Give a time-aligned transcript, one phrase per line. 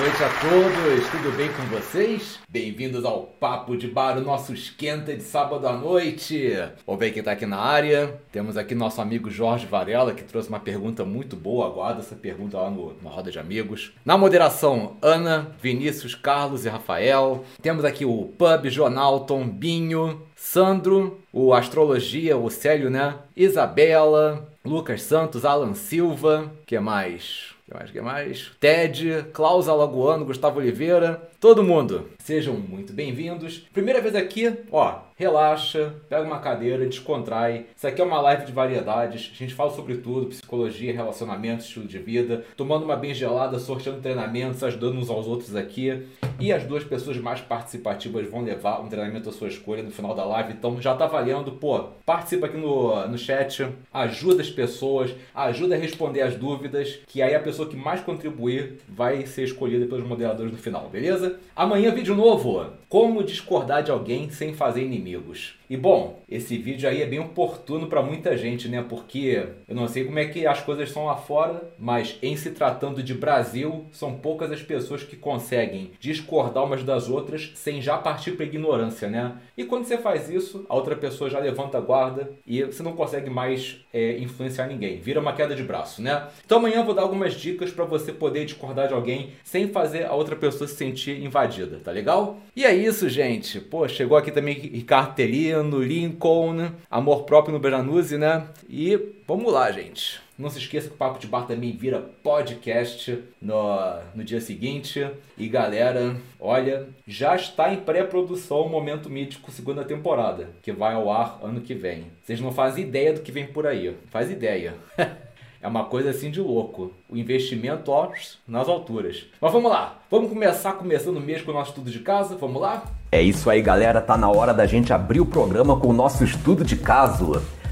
[0.00, 2.38] Noite a todos, tudo bem com vocês?
[2.48, 6.54] Bem-vindos ao Papo de Bar, o nosso esquenta de sábado à noite.
[6.86, 8.18] Vamos ver quem tá aqui na área.
[8.32, 11.66] Temos aqui nosso amigo Jorge Varela, que trouxe uma pergunta muito boa.
[11.66, 13.92] Aguarda essa pergunta lá no, na roda de amigos.
[14.02, 17.44] Na moderação, Ana, Vinícius, Carlos e Rafael.
[17.60, 23.16] Temos aqui o Pub, Jonalton, Binho, Sandro, o Astrologia, o Célio, né?
[23.36, 27.59] Isabela, Lucas Santos, Alan Silva, que mais?
[27.70, 27.90] Que mais?
[27.90, 28.50] que mais?
[28.58, 32.10] Ted, Klaus Alagoano, Gustavo Oliveira, todo mundo.
[32.18, 33.66] Sejam muito bem-vindos.
[33.72, 37.66] Primeira vez aqui, ó, relaxa, pega uma cadeira, descontrai.
[37.74, 39.32] Isso aqui é uma live de variedades.
[39.34, 44.02] A gente fala sobre tudo, psicologia, relacionamentos, estilo de vida, tomando uma bem gelada, sorteando
[44.02, 46.06] treinamentos, ajudando uns aos outros aqui.
[46.38, 50.14] E as duas pessoas mais participativas vão levar um treinamento à sua escolha no final
[50.14, 50.52] da live.
[50.52, 55.78] Então já tá valendo, pô, participa aqui no, no chat, ajuda as pessoas, ajuda a
[55.78, 60.52] responder as dúvidas, que aí a pessoa que mais contribuir vai ser escolhida pelos moderadores
[60.52, 61.29] no final, beleza?
[61.54, 65.54] Amanhã vídeo novo, como discordar de alguém sem fazer inimigos.
[65.70, 68.84] E bom, esse vídeo aí é bem oportuno para muita gente, né?
[68.86, 72.50] Porque eu não sei como é que as coisas são lá fora, mas em se
[72.50, 77.96] tratando de Brasil, são poucas as pessoas que conseguem discordar umas das outras sem já
[77.96, 79.34] partir para ignorância, né?
[79.56, 82.94] E quando você faz isso, a outra pessoa já levanta a guarda e você não
[82.94, 84.98] consegue mais é, influenciar ninguém.
[84.98, 86.26] Vira uma queda de braço, né?
[86.44, 90.06] Então amanhã eu vou dar algumas dicas para você poder discordar de alguém sem fazer
[90.06, 92.40] a outra pessoa se sentir invadida, tá legal?
[92.56, 93.60] E é isso, gente.
[93.60, 98.46] Pô, chegou aqui também Ricardo Telino, Lincoln, Amor Próprio no Beranuse, né?
[98.68, 100.20] E vamos lá, gente.
[100.38, 105.06] Não se esqueça que o Papo de Bar também vira podcast no, no dia seguinte.
[105.36, 111.10] E galera, olha, já está em pré-produção o Momento Mítico segunda temporada, que vai ao
[111.12, 112.06] ar ano que vem.
[112.22, 113.94] Vocês não fazem ideia do que vem por aí.
[114.10, 114.74] Faz ideia.
[115.62, 116.90] É uma coisa assim de louco.
[117.06, 118.08] O investimento, ó,
[118.48, 119.26] nas alturas.
[119.38, 119.98] Mas vamos lá.
[120.10, 122.34] Vamos começar começando mesmo com o nosso estudo de casa.
[122.34, 122.82] Vamos lá?
[123.12, 124.00] É isso aí, galera.
[124.00, 127.42] Tá na hora da gente abrir o programa com o nosso estudo de caso.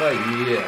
[0.00, 0.64] Isso aí.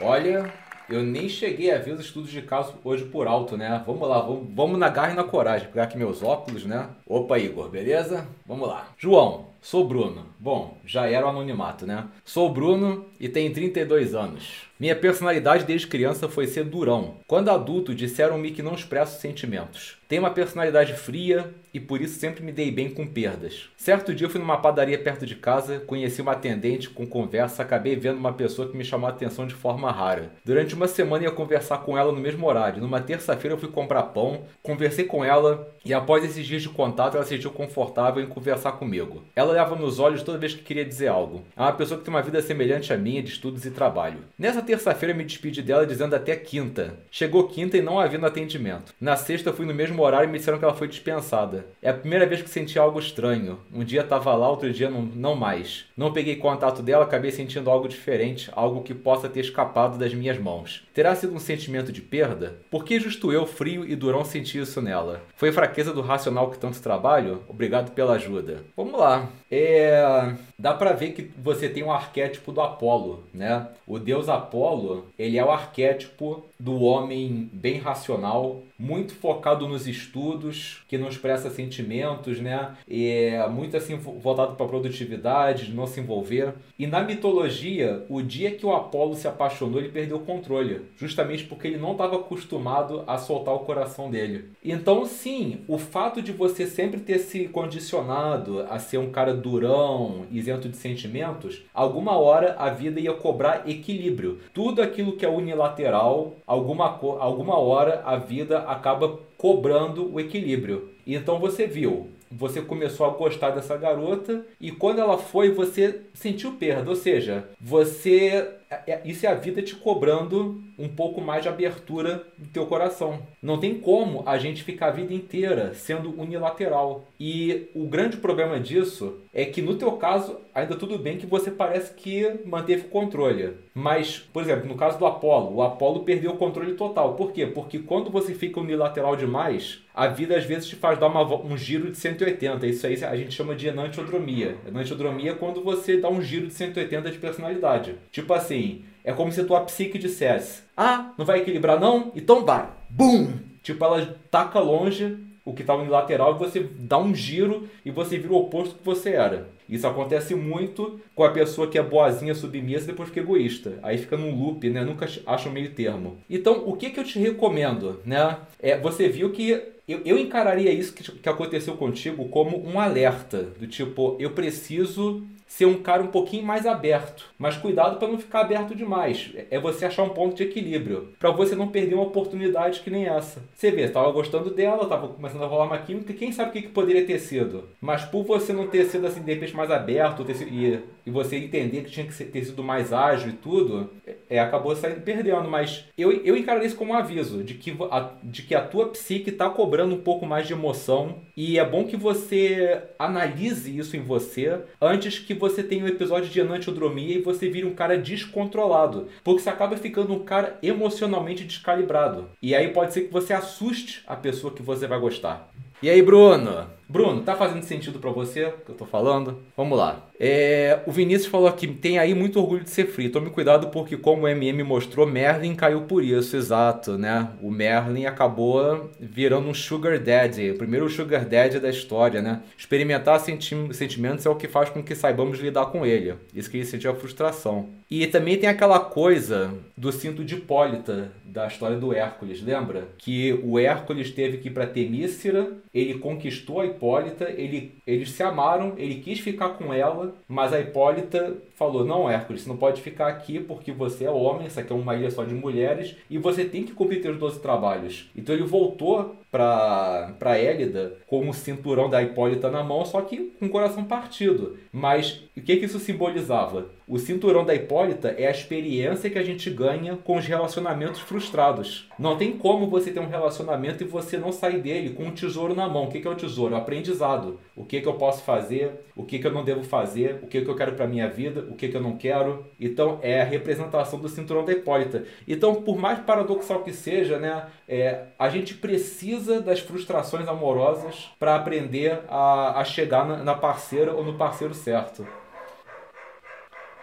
[0.00, 0.52] Olha,
[0.90, 3.82] eu nem cheguei a ver os estudos de caso hoje por alto, né?
[3.86, 5.68] Vamos lá, vamos, vamos na garra e na coragem.
[5.68, 6.90] Pegar aqui meus óculos, né?
[7.06, 8.26] Opa, Igor, beleza?
[8.46, 8.88] Vamos lá.
[8.98, 10.26] João, sou Bruno.
[10.38, 12.06] Bom, já era o anonimato, né?
[12.24, 14.68] Sou Bruno e tenho 32 anos.
[14.80, 17.16] Minha personalidade desde criança foi ser durão.
[17.26, 19.98] Quando adulto, disseram-me que não expresso sentimentos.
[20.08, 23.68] Tenho uma personalidade fria e por isso sempre me dei bem com perdas.
[23.76, 28.16] Certo dia fui numa padaria perto de casa, conheci uma atendente com conversa, acabei vendo
[28.16, 30.32] uma pessoa que me chamou a atenção de forma rara.
[30.44, 32.80] Durante uma semana ia conversar com ela no mesmo horário.
[32.80, 37.16] Numa terça-feira eu fui comprar pão, conversei com ela e após esses dias de contato
[37.16, 39.24] ela se sentiu confortável em conversar comigo.
[39.36, 41.44] Ela olhava nos olhos toda vez que queria dizer algo.
[41.56, 44.24] É uma pessoa que tem uma vida semelhante à minha de estudos e trabalho.
[44.38, 46.94] Nessa terça-feira me despedi dela dizendo até quinta.
[47.10, 48.94] Chegou quinta e não havendo atendimento.
[49.00, 51.66] Na sexta fui no mesmo horário e me disseram que ela foi dispensada.
[51.82, 53.58] É a primeira vez que senti algo estranho.
[53.72, 55.86] Um dia tava lá, outro dia não, não mais.
[55.96, 60.38] Não peguei contato dela, acabei sentindo algo diferente, algo que possa ter escapado das minhas
[60.38, 60.86] mãos.
[60.94, 62.58] Terá sido um sentimento de perda?
[62.70, 65.22] Por que justo eu, frio e durão, senti isso nela?
[65.36, 67.42] Foi fraqueza do racional que tanto trabalho?
[67.48, 68.62] Obrigado pela ajuda.
[68.76, 69.28] Vamos lá.
[69.50, 70.34] É...
[70.68, 73.68] Dá pra ver que você tem um arquétipo do Apolo, né?
[73.86, 80.84] O deus Apolo, ele é o arquétipo do homem bem racional, muito focado nos estudos,
[80.88, 82.76] que não expressa sentimentos, né?
[82.88, 86.54] É muito assim voltado para produtividade, não se envolver.
[86.78, 91.44] E na mitologia, o dia que o Apolo se apaixonou, ele perdeu o controle, justamente
[91.44, 94.50] porque ele não estava acostumado a soltar o coração dele.
[94.64, 100.26] Então, sim, o fato de você sempre ter se condicionado a ser um cara durão,
[100.30, 104.38] isento de sentimentos, alguma hora a vida ia cobrar equilíbrio.
[104.54, 106.86] Tudo aquilo que é unilateral, alguma,
[107.20, 110.90] alguma hora a vida acaba cobrando o equilíbrio.
[111.06, 116.52] Então você viu, você começou a gostar dessa garota e quando ela foi, você sentiu
[116.52, 121.42] perda, ou seja, você é, é, isso é a vida te cobrando um pouco mais
[121.42, 123.20] de abertura do teu coração.
[123.42, 127.06] Não tem como a gente ficar a vida inteira sendo unilateral.
[127.18, 131.48] E o grande problema disso é que no teu caso, ainda tudo bem que você
[131.48, 133.54] parece que manteve o controle.
[133.72, 137.14] Mas, por exemplo, no caso do Apolo, o Apolo perdeu o controle total.
[137.14, 137.46] Por quê?
[137.46, 141.56] Porque quando você fica unilateral demais, a vida às vezes te faz dar uma, um
[141.56, 142.66] giro de 180.
[142.66, 144.56] Isso aí a gente chama de enantiodromia.
[144.66, 147.94] Enantiodromia é quando você dá um giro de 180 de personalidade.
[148.10, 152.10] Tipo assim, é como se a tua psique dissesse: Ah, não vai equilibrar não?
[152.16, 152.68] Então vai.
[152.90, 153.34] Bum!
[153.62, 157.90] Tipo, ela taca longe o que estava no lateral e você dá um giro e
[157.90, 159.48] você vira o oposto que você era.
[159.68, 163.78] Isso acontece muito com a pessoa que é boazinha, submissa e depois fica egoísta.
[163.82, 164.82] Aí fica num loop, né?
[164.82, 166.18] Nunca acha um meio termo.
[166.28, 168.38] Então, o que, que eu te recomendo, né?
[168.60, 169.50] É, você viu que
[169.86, 173.42] eu, eu encararia isso que, que aconteceu contigo como um alerta.
[173.58, 177.24] Do tipo, eu preciso ser um cara um pouquinho mais aberto.
[177.38, 179.30] Mas cuidado para não ficar aberto demais.
[179.50, 181.14] É você achar um ponto de equilíbrio.
[181.18, 183.42] para você não perder uma oportunidade que nem essa.
[183.54, 186.62] Você vê, estava gostando dela, estava começando a rolar uma química, quem sabe o que,
[186.62, 187.64] que poderia ter sido.
[187.80, 191.36] Mas por você não ter sido assim, de repente, mais aberto sido, e, e você
[191.36, 193.90] entender que tinha que ter sido mais ágil e tudo,
[194.28, 195.48] é, acabou saindo perdendo.
[195.48, 198.88] Mas eu, eu encarei isso como um aviso de que a, de que a tua
[198.88, 201.16] psique está cobrando um pouco mais de emoção.
[201.36, 206.28] E é bom que você analise isso em você antes que você tenha um episódio
[206.28, 209.08] de enantiodromia e você vire um cara descontrolado.
[209.24, 212.28] Porque você acaba ficando um cara emocionalmente descalibrado.
[212.42, 215.50] E aí pode ser que você assuste a pessoa que você vai gostar.
[215.82, 216.77] E aí, Bruno?
[216.88, 219.38] Bruno, tá fazendo sentido para você o que eu tô falando?
[219.54, 220.08] Vamos lá.
[220.18, 223.10] É, o Vinícius falou aqui, tem aí muito orgulho de ser free.
[223.10, 227.28] Tome cuidado porque, como o MM mostrou, Merlin caiu por isso, exato, né?
[227.42, 232.40] O Merlin acabou virando um sugar daddy, o primeiro sugar daddy da história, né?
[232.56, 236.14] Experimentar senti sentimentos é o que faz com que saibamos lidar com ele.
[236.34, 237.68] Isso que ele sentiu a frustração.
[237.90, 242.88] E também tem aquela coisa do cinto de Hipólita, da história do Hércules, lembra?
[242.98, 248.22] Que o Hércules teve que ir para Temícera, ele conquistou a Hipólita, ele, eles se
[248.22, 252.80] amaram, ele quis ficar com ela, mas a Hipólita falou: Não, Hércules, você não pode
[252.80, 256.16] ficar aqui porque você é homem, essa aqui é uma ilha só de mulheres e
[256.16, 258.08] você tem que cumprir seus 12 trabalhos.
[258.16, 263.32] Então ele voltou para para Élida com o cinturão da Hipólita na mão, só que
[263.38, 264.56] com o coração partido.
[264.72, 266.66] Mas o que, que isso simbolizava?
[266.86, 271.86] O cinturão da Hipólita é a experiência que a gente ganha com os relacionamentos frustrados.
[271.98, 275.54] Não tem como você ter um relacionamento e você não sair dele com um tesouro
[275.54, 275.84] na mão.
[275.84, 276.54] O que, que é o tesouro?
[276.54, 277.38] O aprendizado.
[277.54, 280.40] O que, que eu posso fazer, o que, que eu não devo fazer, o que,
[280.40, 282.46] que eu quero para minha vida, o que, que eu não quero.
[282.58, 285.04] Então é a representação do cinturão da Hipólita.
[285.26, 291.34] Então, por mais paradoxal que seja, né, é, a gente precisa das frustrações amorosas para
[291.34, 295.06] aprender a, a chegar na, na parceira ou no parceiro certo.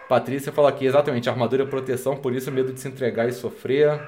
[0.07, 4.00] Patrícia fala aqui, exatamente, armadura e proteção, por isso medo de se entregar e sofrer.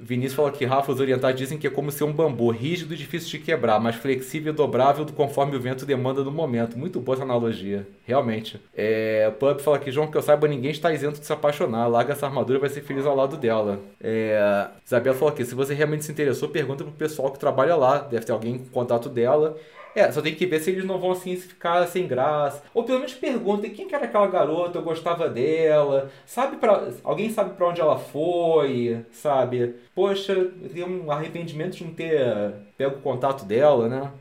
[0.00, 2.96] Vinícius fala que Rafa, os orientais dizem que é como ser um bambu, rígido e
[2.96, 6.78] difícil de quebrar, mas flexível e dobrável conforme o vento demanda no momento.
[6.78, 8.60] Muito boa essa analogia, realmente.
[8.74, 11.86] É, Pub fala que, João, que eu saiba, ninguém está isento de se apaixonar.
[11.88, 13.80] Larga essa armadura e vai ser feliz ao lado dela.
[14.00, 17.98] É, Isabela falou aqui, se você realmente se interessou, pergunta pro pessoal que trabalha lá.
[17.98, 19.56] Deve ter alguém com contato dela.
[19.98, 22.62] É, só tem que ver se eles não vão assim ficar sem graça.
[22.72, 26.10] Ou pelo menos perguntem quem que era aquela garota, eu gostava dela.
[26.24, 29.74] Sabe para Alguém sabe para onde ela foi, sabe?
[29.94, 34.12] Poxa, eu tenho um arrependimento de não ter pego o contato dela, né?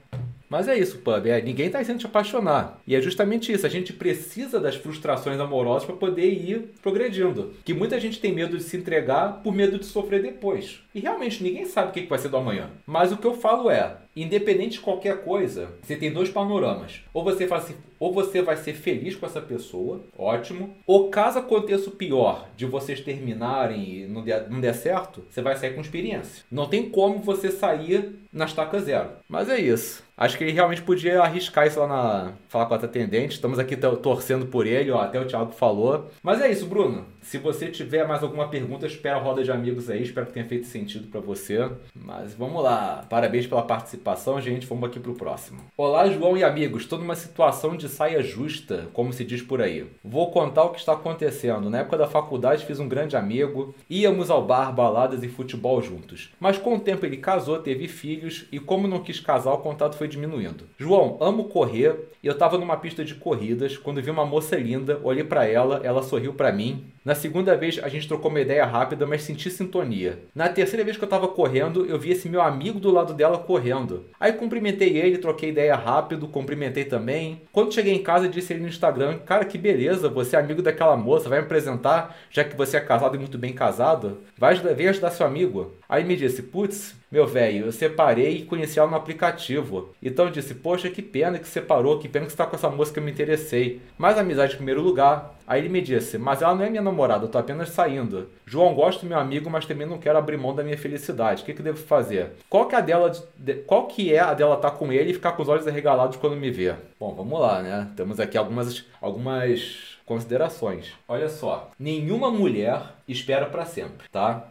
[0.49, 1.27] Mas é isso, pub.
[1.27, 2.79] É, ninguém está sendo te apaixonar.
[2.87, 3.65] E é justamente isso.
[3.65, 7.53] A gente precisa das frustrações amorosas para poder ir progredindo.
[7.65, 10.79] Que muita gente tem medo de se entregar por medo de sofrer depois.
[10.97, 12.71] E realmente ninguém sabe o que vai ser do amanhã.
[12.83, 17.03] Mas o que eu falo é: independente de qualquer coisa, você tem dois panoramas.
[17.13, 20.73] Ou você assim, ou você vai ser feliz com essa pessoa, ótimo.
[20.87, 25.39] Ou caso aconteça o pior de vocês terminarem e não der, não der certo, você
[25.39, 26.43] vai sair com experiência.
[26.51, 29.09] Não tem como você sair na estaca zero.
[29.29, 30.03] Mas é isso.
[30.15, 32.31] Acho que ele realmente podia arriscar isso lá na.
[32.49, 33.35] falar com a atendente.
[33.35, 36.09] Estamos aqui torcendo por ele, ó, até o Thiago falou.
[36.23, 37.05] Mas é isso, Bruno.
[37.21, 40.45] Se você tiver mais alguma pergunta, espera a roda de amigos aí, espero que tenha
[40.45, 41.69] feito sentido sentido para você.
[41.93, 43.05] Mas vamos lá.
[43.09, 44.65] Parabéns pela participação, gente.
[44.65, 45.59] Vamos aqui pro próximo.
[45.75, 46.83] Olá, João e amigos.
[46.83, 49.85] Estou numa situação de saia justa, como se diz por aí.
[50.03, 51.69] Vou contar o que está acontecendo.
[51.69, 56.31] Na época da faculdade fiz um grande amigo, íamos ao bar, baladas e futebol juntos.
[56.39, 59.97] Mas com o tempo ele casou, teve filhos e como não quis casar, o contato
[59.97, 60.65] foi diminuindo.
[60.77, 64.99] João, amo correr e eu estava numa pista de corridas quando vi uma moça linda,
[65.03, 66.85] olhei para ela, ela sorriu para mim.
[67.03, 70.19] Na segunda vez a gente trocou uma ideia rápida, mas senti sintonia.
[70.35, 73.37] Na terceira vez que eu tava correndo, eu vi esse meu amigo do lado dela
[73.37, 74.05] correndo.
[74.19, 77.41] Aí cumprimentei ele, troquei ideia rápido, cumprimentei também.
[77.51, 80.97] Quando cheguei em casa, disse ele no Instagram: Cara, que beleza, você é amigo daquela
[80.97, 84.19] moça, vai me apresentar, já que você é casado e muito bem casado?
[84.37, 85.73] Vai ajudar, vem ajudar seu amigo.
[85.87, 89.93] Aí me disse: Putz, meu velho, eu separei e conheci ela no aplicativo.
[90.03, 92.69] Então eu disse: Poxa, que pena que separou, que pena que você tá com essa
[92.69, 93.81] moça que eu me interessei.
[93.97, 95.35] Mas amizade em primeiro lugar.
[95.47, 98.29] Aí ele me disse: Mas ela não é minha namorada, eu tô apenas saindo.
[98.45, 101.43] João, gosto do meu amigo, mas também não quero abrir mão da minha felicidade.
[101.43, 102.31] O que, que eu devo fazer?
[102.49, 105.13] Qual que é a dela, de, qual que é a dela tá com ele e
[105.13, 106.75] ficar com os olhos arregalados quando me vê?
[106.99, 107.87] Bom, vamos lá, né?
[107.95, 110.93] Temos aqui algumas, algumas considerações.
[111.07, 114.47] Olha só, nenhuma mulher espera para sempre, tá?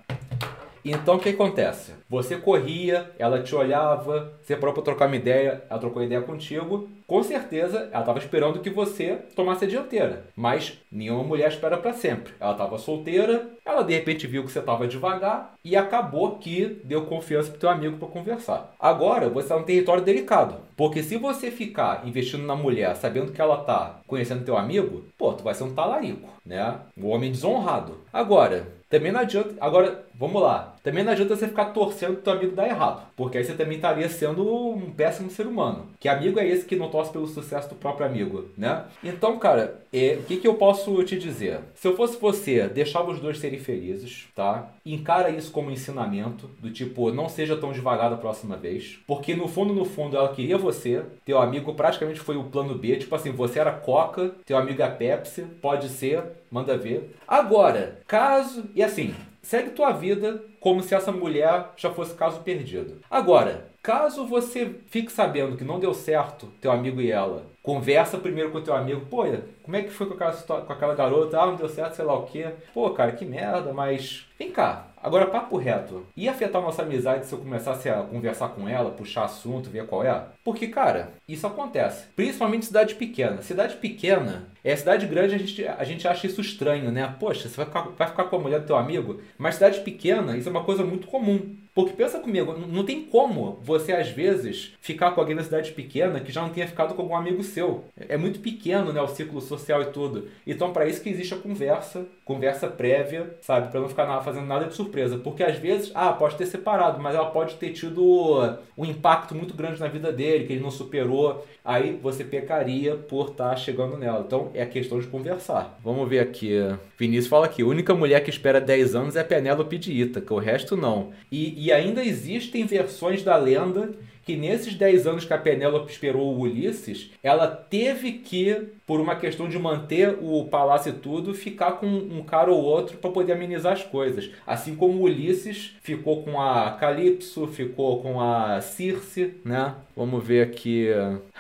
[0.89, 1.93] Então o que acontece?
[2.09, 6.89] Você corria, ela te olhava, você parou pra trocar uma ideia, ela trocou ideia contigo.
[7.09, 10.25] Com certeza ela estava esperando que você tomasse a dianteira.
[10.37, 12.33] Mas nenhuma mulher espera para sempre.
[12.39, 17.05] Ela estava solteira, ela de repente viu que você estava devagar e acabou que deu
[17.07, 18.73] confiança pro teu amigo para conversar.
[18.79, 20.67] Agora você está num território delicado.
[20.77, 25.33] Porque se você ficar investindo na mulher sabendo que ela tá conhecendo teu amigo, pô,
[25.33, 26.77] tu vai ser um talarico, né?
[26.97, 27.99] Um homem desonrado.
[28.13, 29.55] Agora, também não adianta.
[29.61, 30.77] Agora, vamos lá.
[30.83, 33.07] Também não adianta você ficar torcendo pro amigo dar errado.
[33.17, 35.89] Porque aí você também estaria sendo um péssimo ser humano.
[35.99, 38.85] Que amigo é esse que não torce pelo sucesso do próprio amigo, né?
[39.03, 41.61] Então, cara, é, o que, que eu posso te dizer?
[41.75, 44.71] Se eu fosse você, deixava os dois serem felizes, tá?
[44.85, 48.99] Encara isso como ensinamento, do tipo, não seja tão devagar da próxima vez.
[49.07, 51.03] Porque no fundo, no fundo, ela queria você.
[51.25, 52.97] Teu amigo praticamente foi o plano B.
[52.97, 57.17] Tipo assim, você era Coca, teu amigo é Pepsi, pode ser, manda ver.
[57.27, 58.65] Agora, caso.
[58.75, 59.15] E assim,
[59.47, 63.01] segue tua vida como se essa mulher já fosse caso perdido.
[63.09, 68.51] Agora, caso você fique sabendo que não deu certo teu amigo e ela, conversa primeiro
[68.51, 69.25] com teu amigo, pô,
[69.63, 71.41] como é que foi com aquela, com aquela garota?
[71.41, 72.49] Ah, não deu certo, sei lá o quê.
[72.75, 74.87] Pô, cara, que merda, mas vem cá.
[75.07, 76.05] Agora, papo reto.
[76.17, 80.03] Ia afetar nossa amizade se eu começasse a conversar com ela, puxar assunto, ver qual
[80.03, 80.21] é?
[80.43, 82.09] Porque, cara, isso acontece.
[82.17, 83.41] Principalmente cidade pequena.
[83.41, 87.15] Cidade pequena, é cidade grande, a gente, a gente acha isso estranho, né?
[87.21, 89.21] Poxa, você vai ficar, vai ficar com a mulher do teu amigo?
[89.39, 91.55] Mas cidade pequena, isso é uma coisa muito comum.
[91.77, 96.21] Porque pensa comigo, não tem como você, às vezes, ficar com alguém na cidade pequena
[96.21, 97.85] que já não tenha ficado com algum amigo seu.
[98.09, 99.03] É muito pequeno, né?
[99.03, 100.27] O ciclo social e tudo.
[100.47, 103.71] Então, para isso que existe a conversa, conversa prévia, sabe?
[103.71, 105.19] Para não ficar fazendo nada de surpresa.
[105.19, 109.53] Porque às vezes, ah, pode ter separado, mas ela pode ter tido um impacto muito
[109.53, 111.47] grande na vida dele, que ele não superou.
[111.63, 114.25] Aí você pecaria por estar tá chegando nela.
[114.27, 115.79] Então, é questão de conversar.
[115.85, 116.55] Vamos ver aqui.
[116.99, 120.33] Vinícius fala aqui: a única mulher que espera 10 anos é a Penélope de Ítaca,
[120.33, 121.11] o resto não.
[121.31, 123.95] E, e ainda existem versões da lenda
[124.25, 129.17] que nesses 10 anos que a Penélope esperou o Ulisses, ela teve que, por uma
[129.17, 133.33] questão de manter o palácio e tudo, ficar com um cara ou outro para poder
[133.33, 134.31] amenizar as coisas.
[134.47, 139.75] Assim como Ulisses ficou com a Calypso, ficou com a Circe, né?
[139.97, 140.89] Vamos ver aqui.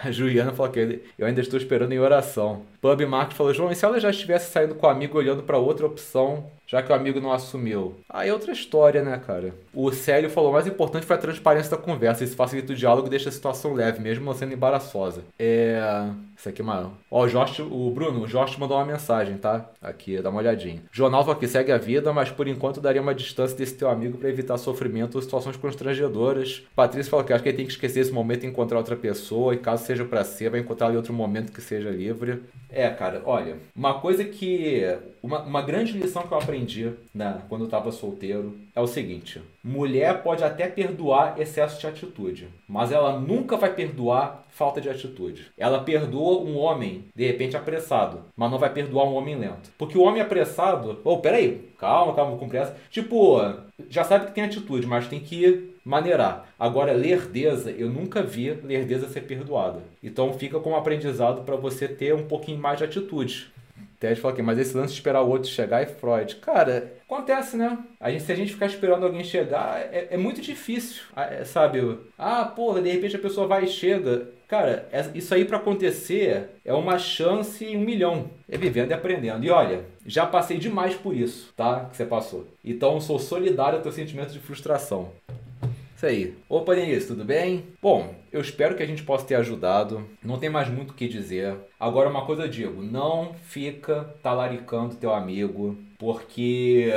[0.03, 2.63] A Juliana falou que eu ainda estou esperando em oração.
[2.81, 5.59] Pub Marcos falou: João, e se ela já estivesse saindo com o amigo olhando para
[5.59, 7.95] outra opção, já que o amigo não assumiu.
[8.09, 9.55] Aí é outra história, né, cara?
[9.73, 12.25] O Célio falou: o mais importante foi a transparência da conversa.
[12.25, 15.23] Isso facilita o diálogo e deixa a situação leve, mesmo sendo embaraçosa.
[15.39, 16.09] É.
[16.37, 16.93] Isso aqui é maior.
[17.11, 19.71] Ó, o Josh, o Bruno, o Josh mandou uma mensagem, tá?
[19.81, 20.83] Aqui, dá uma olhadinha.
[20.93, 24.29] Jornal aqui, segue a vida, mas por enquanto daria uma distância desse teu amigo para
[24.29, 26.63] evitar sofrimento ou situações constrangedoras.
[26.75, 29.55] Patrícia falou que acho que ele tem que esquecer esse momento e encontrar outra pessoa,
[29.55, 32.43] e caso seja para ser, vai encontrar ali outro momento que seja livre.
[32.69, 34.83] É, cara, olha, uma coisa que.
[35.23, 39.41] Uma, uma grande lição que eu aprendi né, quando eu tava solteiro é o seguinte:
[39.65, 45.51] mulher pode até perdoar excesso de atitude, mas ela nunca vai perdoar falta de atitude.
[45.57, 49.71] Ela perdoa um homem, de repente, apressado, mas não vai perdoar um homem lento.
[49.79, 51.01] Porque o homem apressado.
[51.03, 52.77] Ô, oh, peraí, calma, calma, com pressa.
[52.91, 53.41] Tipo,
[53.89, 56.49] já sabe que tem atitude, mas tem que maneirar.
[56.59, 59.81] Agora, lerdeza, eu nunca vi lerdeza ser perdoada.
[60.03, 63.53] Então fica como aprendizado para você ter um pouquinho mais de atitude.
[63.99, 66.37] Ted fala aqui, mas esse lance de esperar o outro chegar é Freud.
[66.37, 67.79] Cara, acontece, né?
[68.01, 71.99] A gente, se a gente ficar esperando alguém chegar, é, é muito difícil, é, sabe?
[72.19, 74.29] Ah, porra, de repente a pessoa vai e chega.
[74.49, 78.31] Cara, é, isso aí para acontecer é uma chance em um milhão.
[78.49, 79.45] É vivendo e aprendendo.
[79.45, 81.87] E olha, já passei demais por isso, tá?
[81.91, 82.47] Que você passou.
[82.65, 85.11] Então sou solidário ao teu sentimento de frustração.
[85.97, 86.37] Isso aí.
[86.47, 87.65] Opa, Denise, tudo bem?
[87.81, 90.07] Bom, eu espero que a gente possa ter ajudado.
[90.23, 91.57] Não tem mais muito o que dizer.
[91.81, 96.93] Agora, uma coisa eu digo: não fica talaricando teu amigo, porque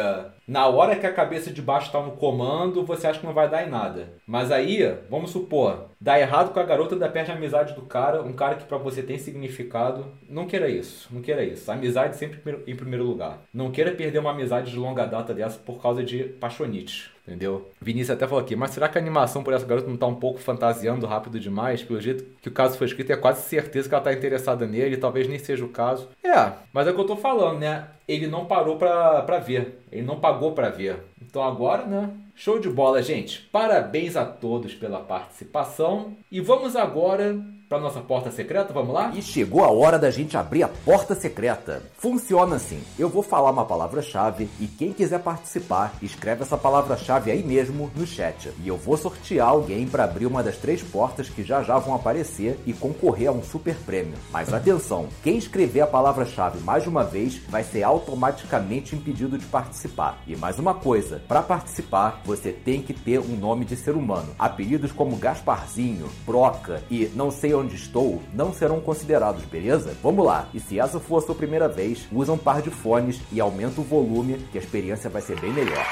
[0.46, 3.50] na hora que a cabeça de baixo está no comando, você acha que não vai
[3.50, 4.10] dar em nada.
[4.28, 4.80] Mas aí,
[5.10, 8.56] vamos supor, dá errado com a garota da perde a amizade do cara, um cara
[8.56, 10.08] que para você tem significado.
[10.28, 11.72] Não queira isso, não queira isso.
[11.72, 13.40] Amizade sempre em primeiro lugar.
[13.54, 17.12] Não queira perder uma amizade de longa data dessa por causa de paixonite.
[17.30, 17.70] Entendeu?
[17.80, 20.16] Vinícius até falou aqui, mas será que a animação por essa garota não tá um
[20.16, 21.84] pouco fantasiando rápido demais?
[21.84, 24.98] Pelo jeito que o caso foi escrito, é quase certeza que ela tá interessada nele,
[24.98, 26.10] talvez nem seja o caso.
[26.24, 27.88] É, mas é o que eu tô falando, né?
[28.08, 29.80] Ele não parou pra, pra ver.
[29.92, 31.04] Ele não pagou pra ver.
[31.22, 32.10] Então agora, né?
[32.34, 33.42] Show de bola, gente.
[33.52, 36.18] Parabéns a todos pela participação.
[36.32, 37.38] E vamos agora
[37.70, 39.12] para nossa porta secreta, vamos lá?
[39.14, 41.84] E chegou a hora da gente abrir a porta secreta.
[42.00, 47.44] Funciona assim: eu vou falar uma palavra-chave e quem quiser participar, escreve essa palavra-chave aí
[47.44, 48.52] mesmo no chat.
[48.64, 51.94] E eu vou sortear alguém para abrir uma das três portas que já já vão
[51.94, 54.18] aparecer e concorrer a um super prêmio.
[54.32, 60.18] Mas atenção: quem escrever a palavra-chave mais uma vez vai ser automaticamente impedido de participar.
[60.26, 64.34] E mais uma coisa: para participar, você tem que ter um nome de ser humano.
[64.40, 69.96] Apelidos como Gasparzinho, Broca e não sei onde estou não serão considerados, beleza?
[70.02, 70.48] Vamos lá.
[70.54, 73.82] E se essa for a sua primeira vez, usa um par de fones e aumenta
[73.82, 75.86] o volume, que a experiência vai ser bem melhor.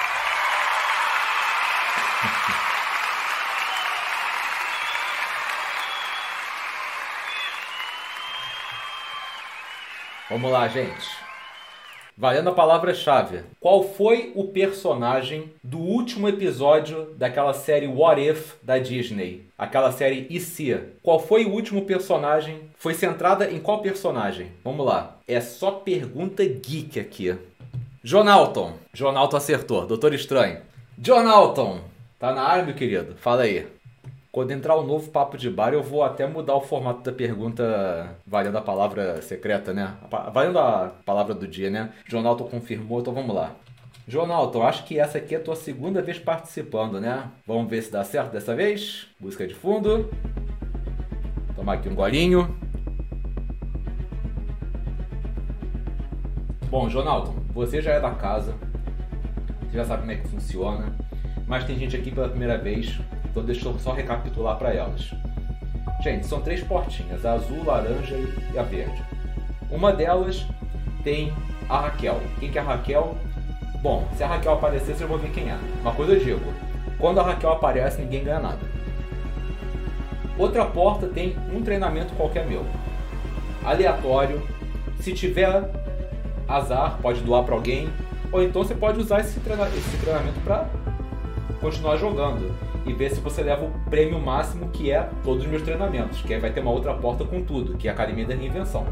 [10.29, 11.26] Vamos lá, gente.
[12.19, 13.41] Valendo a palavra-chave.
[13.59, 19.47] Qual foi o personagem do último episódio daquela série What If da Disney?
[19.55, 20.39] Aquela série E?
[21.03, 22.71] Qual foi o último personagem?
[22.75, 24.47] Foi centrada em qual personagem?
[24.63, 25.17] Vamos lá.
[25.27, 27.35] É só pergunta geek aqui.
[28.03, 28.73] Jonalton.
[28.91, 29.85] Jonalton acertou.
[29.85, 30.61] Doutor Estranho.
[30.97, 31.81] Jonalton.
[32.17, 33.13] Tá na área, meu querido?
[33.17, 33.67] Fala aí.
[34.37, 37.11] Quando entrar o um novo papo de bar, eu vou até mudar o formato da
[37.11, 39.95] pergunta valendo a palavra secreta, né?
[40.31, 41.91] Valendo a palavra do dia, né?
[42.05, 43.55] Jonalton confirmou, então vamos lá.
[44.07, 47.31] Jonalton, acho que essa aqui é a tua segunda vez participando, né?
[47.47, 49.07] Vamos ver se dá certo dessa vez.
[49.19, 50.07] Música de fundo.
[51.55, 52.55] Tomar aqui um golinho.
[56.69, 58.53] Bom, Jonalton, você já é da casa.
[59.61, 60.95] Você já sabe como é que funciona.
[61.47, 62.99] Mas tem gente aqui pela primeira vez.
[63.37, 65.11] Então deixa eu só recapitular para elas.
[66.01, 68.15] Gente, são três portinhas, a azul, laranja
[68.51, 68.99] e a verde.
[69.69, 70.43] Uma delas
[71.03, 71.31] tem
[71.69, 72.19] a Raquel.
[72.39, 73.15] Quem que é a Raquel?
[73.79, 75.57] Bom, se a Raquel aparecer, vocês vão ver quem é.
[75.81, 76.51] Uma coisa eu digo,
[76.97, 78.59] quando a Raquel aparece, ninguém ganha nada.
[80.35, 82.65] Outra porta tem um treinamento qualquer meu.
[83.63, 84.41] Aleatório.
[84.99, 85.69] Se tiver
[86.47, 87.87] azar, pode doar para alguém.
[88.31, 90.65] Ou então você pode usar esse, treinamento para
[91.61, 92.51] continuar jogando
[92.87, 96.37] e ver se você leva o prêmio máximo que é todos os meus treinamentos, que
[96.37, 98.87] vai ter uma outra porta com tudo, que é a Academia da Reinvenção.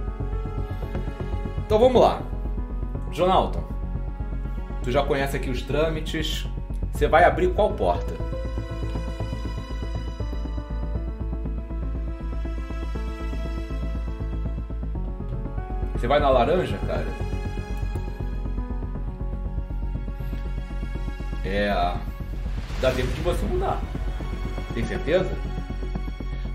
[1.65, 2.21] Então vamos lá.
[3.11, 3.63] Jonalton,
[4.83, 6.47] tu já conhece aqui os trâmites.
[6.91, 8.13] Você vai abrir qual porta?
[15.93, 17.07] Você vai na laranja, cara?
[21.43, 21.71] É
[22.85, 23.81] dá tempo de você mudar.
[24.75, 25.31] Tem certeza?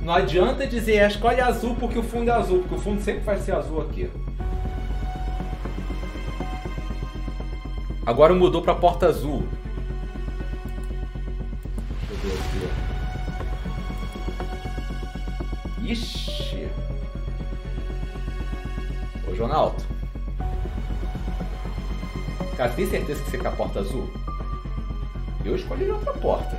[0.00, 3.36] Não adianta dizer escolhe azul porque o fundo é azul, porque o fundo sempre vai
[3.38, 4.08] ser azul aqui.
[8.06, 9.42] Agora mudou para porta azul.
[12.08, 12.70] Deixa eu ver
[15.78, 15.92] aqui.
[15.92, 16.68] Ixi.
[19.28, 19.84] Ô, Jonalto.
[22.56, 24.08] Cara, tem certeza que você quer a porta azul?
[25.44, 26.57] Eu escolhi outra porta.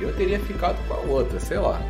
[0.00, 1.80] Eu teria ficado com a outra, sei lá.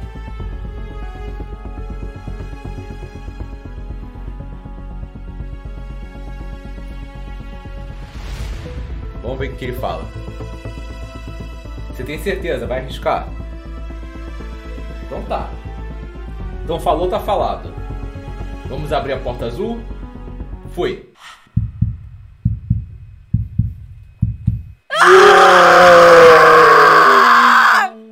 [9.23, 10.05] Vamos ver o que ele fala.
[11.89, 12.67] Você tem certeza?
[12.67, 13.29] Vai arriscar?
[15.07, 15.51] Então tá.
[16.65, 17.80] Então falou, tá falado.
[18.71, 19.81] Vamos abrir a porta azul.
[20.77, 21.11] Fui.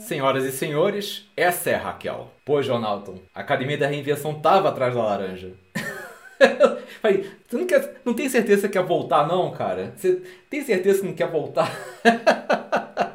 [0.00, 2.32] Senhoras e senhores, essa é a Raquel.
[2.44, 5.52] Pô, Jonathan, a Academia da Reinvenção tava atrás da laranja.
[7.00, 9.94] Falei, tu não, quer, não tem certeza que quer voltar, não, cara?
[9.96, 11.72] Você tem certeza que não quer voltar?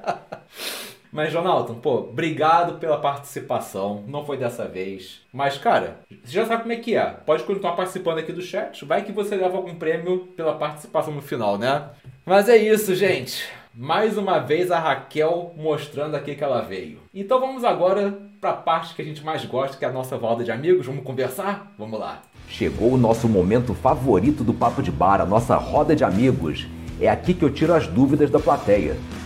[1.13, 4.03] Mas, Jonathan, pô, obrigado pela participação.
[4.07, 5.21] Não foi dessa vez.
[5.31, 7.05] Mas, cara, você já sabe como é que é.
[7.05, 8.83] Pode continuar participando aqui do chat.
[8.83, 11.83] Vai que você leva algum prêmio pela participação no final, né?
[12.25, 13.47] Mas é isso, gente.
[13.75, 16.97] Mais uma vez a Raquel mostrando aqui que ela veio.
[17.13, 20.15] Então vamos agora para a parte que a gente mais gosta, que é a nossa
[20.15, 20.87] roda de amigos.
[20.87, 21.71] Vamos conversar?
[21.77, 22.23] Vamos lá.
[22.49, 26.67] Chegou o nosso momento favorito do Papo de Bar, a nossa roda de amigos.
[26.99, 28.97] É aqui que eu tiro as dúvidas da plateia.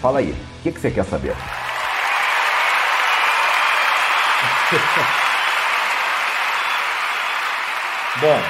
[0.00, 1.34] Fala aí, o que, que você quer saber?
[8.20, 8.40] Bom,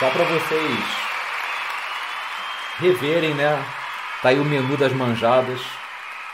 [0.00, 0.78] só para vocês
[2.78, 3.64] reverem, né?
[4.20, 5.60] Tá aí o menu das manjadas.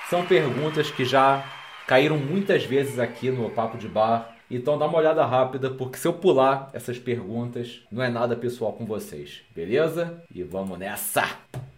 [0.09, 1.45] São perguntas que já
[1.87, 4.35] caíram muitas vezes aqui no Papo de Bar.
[4.51, 8.73] Então dá uma olhada rápida, porque se eu pular essas perguntas, não é nada pessoal
[8.73, 10.23] com vocês, beleza?
[10.33, 11.29] E vamos nessa!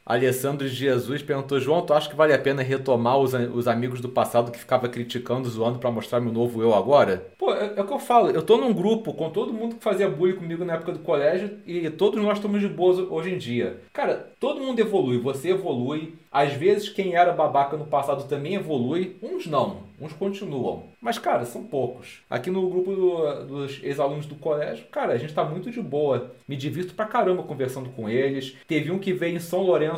[0.09, 4.09] Alessandro Jesus perguntou: João, tu acha que vale a pena retomar os, os amigos do
[4.09, 7.27] passado que ficava criticando, zoando para mostrar meu novo eu agora?
[7.37, 8.31] Pô, é, é, o que eu falo.
[8.31, 11.59] Eu tô num grupo com todo mundo que fazia bullying comigo na época do colégio
[11.67, 13.81] e todos nós estamos de boas hoje em dia.
[13.93, 16.15] Cara, todo mundo evolui, você evolui.
[16.33, 20.85] Às vezes quem era babaca no passado também evolui, uns não, uns continuam.
[21.01, 22.21] Mas, cara, são poucos.
[22.29, 26.33] Aqui no grupo do, dos ex-alunos do colégio, cara, a gente tá muito de boa.
[26.47, 28.57] Me divirto pra caramba conversando com eles.
[28.67, 29.98] Teve um que veio em São Lourenço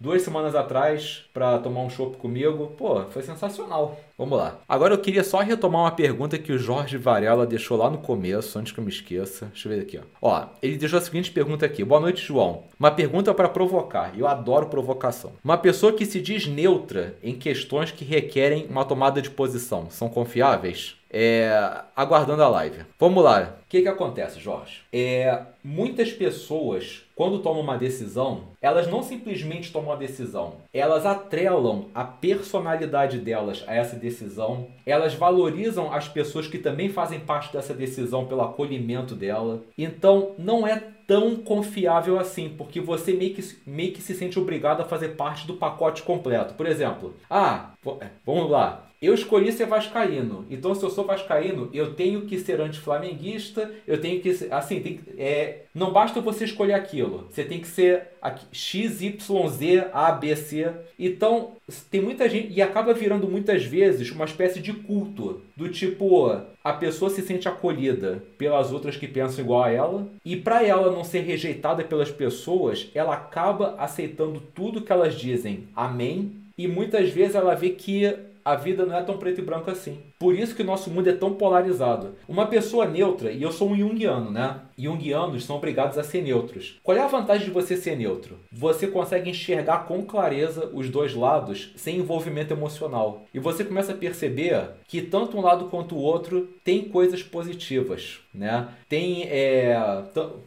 [0.00, 2.72] duas semanas atrás para tomar um chopp comigo.
[2.76, 3.98] Pô, foi sensacional.
[4.18, 4.58] Vamos lá.
[4.68, 8.58] Agora eu queria só retomar uma pergunta que o Jorge Varela deixou lá no começo,
[8.58, 9.46] antes que eu me esqueça.
[9.46, 10.02] Deixa eu ver aqui, ó.
[10.20, 11.82] Ó, ele deixou a seguinte pergunta aqui.
[11.84, 12.64] Boa noite, João.
[12.78, 14.12] Uma pergunta para provocar.
[14.16, 15.32] Eu adoro provocação.
[15.42, 20.08] Uma pessoa que se diz neutra em questões que requerem uma tomada de posição, são
[20.08, 20.96] confiáveis?
[21.12, 22.84] É, aguardando a live.
[22.98, 23.54] Vamos lá.
[23.64, 24.82] O que, que acontece, Jorge?
[24.92, 31.86] É, muitas pessoas, quando tomam uma decisão, elas não simplesmente tomam a decisão, elas atrelam
[31.94, 37.74] a personalidade delas a essa decisão, elas valorizam as pessoas que também fazem parte dessa
[37.74, 39.62] decisão pelo acolhimento dela.
[39.76, 44.80] Então, não é tão confiável assim, porque você meio que, meio que se sente obrigado
[44.80, 46.54] a fazer parte do pacote completo.
[46.54, 50.46] Por exemplo, ah, é, vamos lá, eu escolhi ser vascaíno.
[50.48, 54.52] Então, se eu sou vascaíno, eu tenho que ser anti-flamenguista, eu tenho que ser.
[54.54, 57.26] Assim, tem, é, não basta você escolher aquilo.
[57.28, 60.70] Você tem que ser aqui, X, Y, Z, A, B, C.
[60.96, 61.56] Então,
[61.90, 62.52] tem muita gente.
[62.52, 65.42] E acaba virando muitas vezes uma espécie de culto.
[65.56, 66.30] Do tipo,
[66.62, 70.06] a pessoa se sente acolhida pelas outras que pensam igual a ela.
[70.24, 75.66] E para ela não ser rejeitada pelas pessoas, ela acaba aceitando tudo que elas dizem.
[75.74, 76.32] Amém.
[76.56, 80.11] E muitas vezes ela vê que a vida não é tão preto e branco assim.
[80.22, 82.14] Por isso que o nosso mundo é tão polarizado.
[82.28, 84.60] Uma pessoa neutra, e eu sou um junguiano, né?
[84.78, 86.78] Jungianos são obrigados a ser neutros.
[86.80, 88.38] Qual é a vantagem de você ser neutro?
[88.52, 93.24] Você consegue enxergar com clareza os dois lados sem envolvimento emocional.
[93.34, 98.20] E você começa a perceber que tanto um lado quanto o outro tem coisas positivas,
[98.32, 98.68] né?
[98.88, 99.76] Tem, é,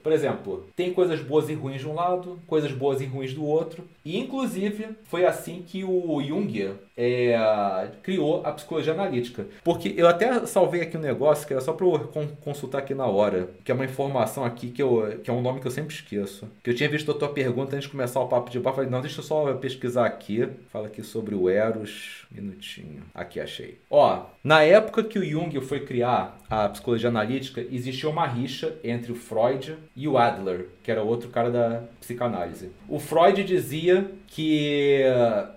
[0.02, 3.46] por exemplo, tem coisas boas e ruins de um lado, coisas boas e ruins do
[3.46, 3.84] outro.
[4.04, 9.48] E inclusive foi assim que o Jung é, criou a psicologia analítica.
[9.66, 11.98] Porque eu até salvei aqui um negócio que era só para eu
[12.40, 15.60] consultar aqui na hora, que é uma informação aqui que, eu, que é um nome
[15.60, 16.48] que eu sempre esqueço.
[16.64, 18.92] Que eu tinha visto a tua pergunta antes de começar o papo de bar, falei,
[18.92, 20.48] não, deixa eu só pesquisar aqui.
[20.72, 23.02] Fala aqui sobre o Eros, minutinho.
[23.12, 23.80] Aqui achei.
[23.90, 29.12] Ó, na época que o Jung foi criar a psicologia analítica, existia uma rixa entre
[29.12, 32.70] o Freud e o Adler, que era outro cara da psicanálise.
[32.88, 35.02] O Freud dizia que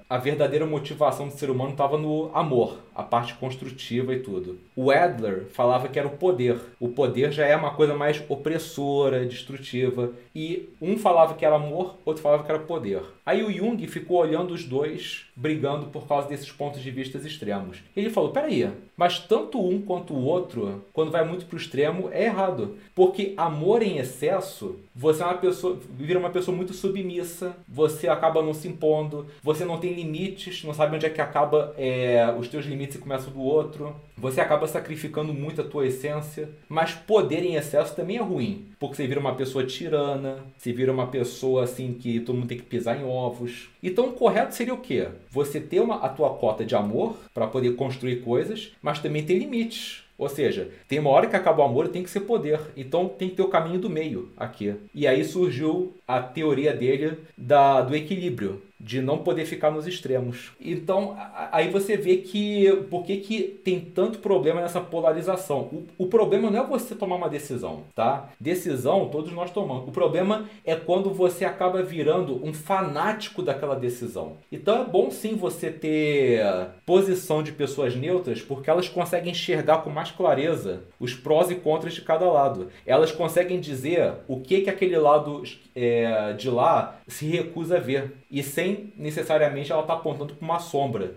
[0.08, 4.58] a verdadeira motivação do ser humano estava no amor, a parte construtiva e tudo.
[4.74, 6.58] O Adler falava que era o poder.
[6.80, 10.12] O poder já é uma coisa mais opressora, destrutiva.
[10.34, 13.02] E um falava que era amor, outro falava que era poder.
[13.28, 17.82] Aí o Jung ficou olhando os dois brigando por causa desses pontos de vista extremos.
[17.94, 22.08] Ele falou: peraí, mas tanto um quanto o outro, quando vai muito para o extremo,
[22.10, 22.78] é errado.
[22.94, 28.40] Porque amor em excesso, você é uma pessoa, vira uma pessoa muito submissa, você acaba
[28.40, 32.48] não se impondo, você não tem limites, não sabe onde é que acaba é, os
[32.48, 36.48] teus limites e começam do outro, você acaba sacrificando muito a tua essência.
[36.66, 40.92] Mas poder em excesso também é ruim, porque você vira uma pessoa tirana, você vira
[40.92, 43.68] uma pessoa assim que todo mundo tem que pisar em ovos.
[43.82, 45.08] Então o correto seria o quê?
[45.30, 49.38] Você ter uma, a tua cota de amor para poder construir coisas, mas também ter
[49.38, 50.04] limites.
[50.16, 52.60] Ou seja, tem uma hora que acaba o amor e tem que ser poder.
[52.76, 54.74] Então tem que ter o caminho do meio aqui.
[54.92, 60.52] E aí surgiu a teoria dele da, do equilíbrio de não poder ficar nos extremos.
[60.60, 61.16] Então,
[61.50, 65.60] aí você vê que por que, que tem tanto problema nessa polarização.
[65.72, 68.30] O, o problema não é você tomar uma decisão, tá?
[68.38, 69.88] Decisão todos nós tomamos.
[69.88, 74.36] O problema é quando você acaba virando um fanático daquela decisão.
[74.50, 76.40] Então é bom sim você ter
[76.86, 81.94] posição de pessoas neutras, porque elas conseguem enxergar com mais clareza os prós e contras
[81.94, 82.68] de cada lado.
[82.86, 85.42] Elas conseguem dizer o que que aquele lado
[85.74, 90.44] é, de lá se recusa a ver e sem necessariamente ela estar tá apontando para
[90.44, 91.16] uma sombra.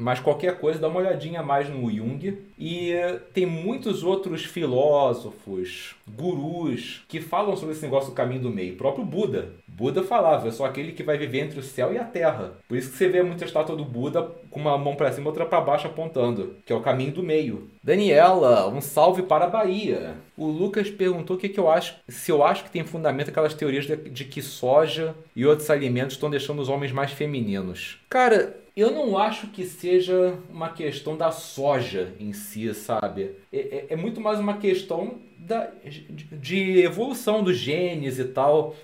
[0.00, 2.38] Mas qualquer coisa, dá uma olhadinha mais no Jung.
[2.56, 2.92] E
[3.34, 8.74] tem muitos outros filósofos, gurus, que falam sobre esse negócio do caminho do meio.
[8.74, 9.52] O próprio Buda.
[9.78, 12.54] Buda falava, eu sou aquele que vai viver entre o céu e a terra.
[12.66, 15.28] Por isso que você vê muita estátua do Buda com uma mão para cima e
[15.28, 17.70] outra para baixo apontando, que é o caminho do meio.
[17.80, 20.16] Daniela, um salve para a Bahia.
[20.36, 23.54] O Lucas perguntou o que, que eu acho, se eu acho que tem fundamento aquelas
[23.54, 28.00] teorias de, de que soja e outros alimentos estão deixando os homens mais femininos.
[28.10, 33.30] Cara, eu não acho que seja uma questão da soja em si, sabe?
[33.52, 38.74] É, é, é muito mais uma questão da, de, de evolução dos genes e tal.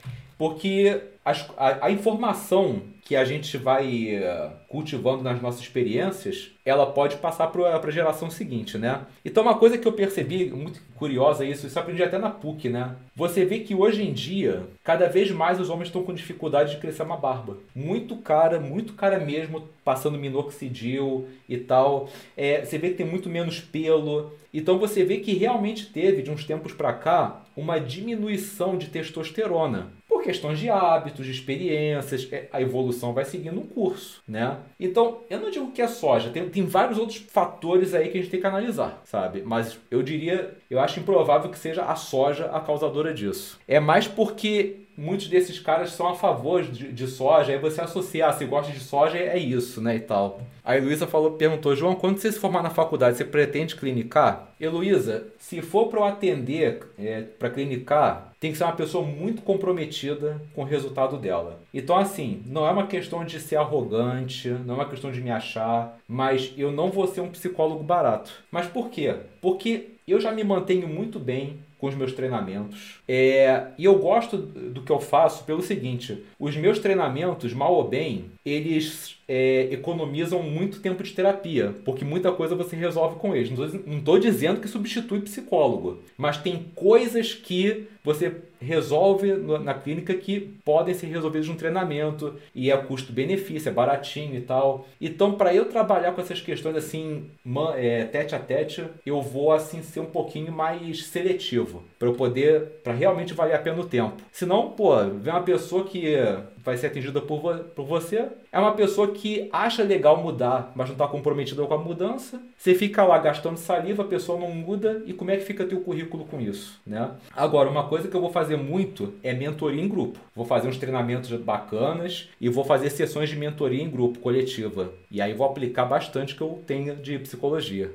[0.44, 7.16] Porque a, a, informação que a gente vai uh, cultivando nas nossas experiências, ela pode
[7.16, 9.06] passar para a geração seguinte, né?
[9.24, 12.68] Então uma coisa que eu percebi, muito curiosa isso, isso eu aprendi até na PUC,
[12.68, 12.94] né?
[13.16, 16.76] Você vê que hoje em dia, cada vez mais os homens estão com dificuldade de
[16.76, 17.56] crescer uma barba.
[17.74, 22.10] Muito cara, muito cara mesmo, passando minoxidil e tal.
[22.36, 24.32] É, você vê que tem muito menos pelo.
[24.52, 29.90] Então você vê que realmente teve, de uns tempos para cá, uma diminuição de testosterona
[30.24, 34.56] questões de hábitos, de experiências, é, a evolução vai seguindo um curso, né?
[34.80, 38.20] Então, eu não digo que é soja, tem, tem vários outros fatores aí que a
[38.22, 39.42] gente tem que analisar, sabe?
[39.44, 43.60] Mas eu diria, eu acho improvável que seja a soja a causadora disso.
[43.68, 48.30] É mais porque muitos desses caras são a favor de, de soja, aí você associar,
[48.30, 50.40] ah, se gosta de soja, é isso, né, e tal.
[50.64, 54.48] Aí Luísa falou, perguntou, João, quando você se formar na faculdade, você pretende clinicar?
[54.58, 59.42] Heloísa, se for para eu atender, é, para clinicar, tem que ser uma pessoa muito
[59.42, 61.60] comprometida com o resultado dela.
[61.72, 65.30] Então, assim, não é uma questão de ser arrogante, não é uma questão de me
[65.30, 68.32] achar, mas eu não vou ser um psicólogo barato.
[68.50, 69.16] Mas por quê?
[69.42, 73.00] Porque eu já me mantenho muito bem com os meus treinamentos.
[73.06, 77.86] É, e eu gosto do que eu faço pelo seguinte: os meus treinamentos, mal ou
[77.86, 83.50] bem, eles é, economizam muito tempo de terapia, porque muita coisa você resolve com eles.
[83.86, 90.40] Não estou dizendo que substitui psicólogo, mas tem coisas que você resolve na clínica que
[90.64, 94.86] podem ser resolvidas no treinamento e é custo-benefício, é baratinho e tal.
[95.00, 97.30] Então, para eu trabalhar com essas questões assim,
[97.76, 102.60] é, tete a tete, eu vou assim ser um pouquinho mais seletivo para eu poder,
[102.82, 104.16] para realmente valer a pena o tempo.
[104.30, 106.14] Senão, pô, vem uma pessoa que
[106.64, 108.26] vai ser atingida por, vo por você.
[108.50, 112.40] É uma pessoa que acha legal mudar, mas não está comprometida com a mudança.
[112.56, 115.02] Você fica lá gastando saliva, a pessoa não muda.
[115.06, 116.80] E como é que fica teu currículo com isso?
[116.86, 117.10] Né?
[117.36, 120.18] Agora, uma coisa que eu vou fazer muito é mentoria em grupo.
[120.34, 124.92] Vou fazer uns treinamentos bacanas e vou fazer sessões de mentoria em grupo, coletiva.
[125.10, 127.92] E aí vou aplicar bastante que eu tenho de psicologia.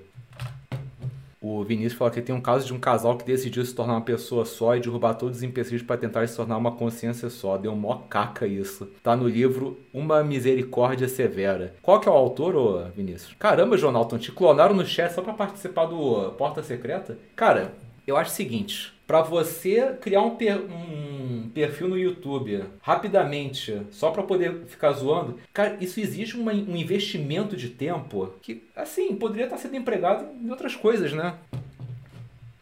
[1.41, 4.02] O Vinícius falou que tem um caso de um casal que decidiu se tornar uma
[4.02, 7.58] pessoa só e derrubar todos os empecilhos para tentar se tornar uma consciência só.
[7.58, 8.91] Deu mó caca isso.
[9.02, 11.75] Tá no livro Uma Misericórdia Severa.
[11.82, 13.36] Qual que é o autor, ô Vinícius?
[13.39, 17.17] Caramba, Jonathan, te clonaram no chat só para participar do Porta Secreta?
[17.38, 17.71] Cara,
[18.10, 24.12] eu acho o seguinte para você criar um, per, um, perfil no YouTube rapidamente, só
[24.12, 29.45] para poder ficar zoando, cara, isso exige uma, um investimento de tempo que, assim, poderia
[29.45, 31.36] estar sendo empregado em outras coisas, né?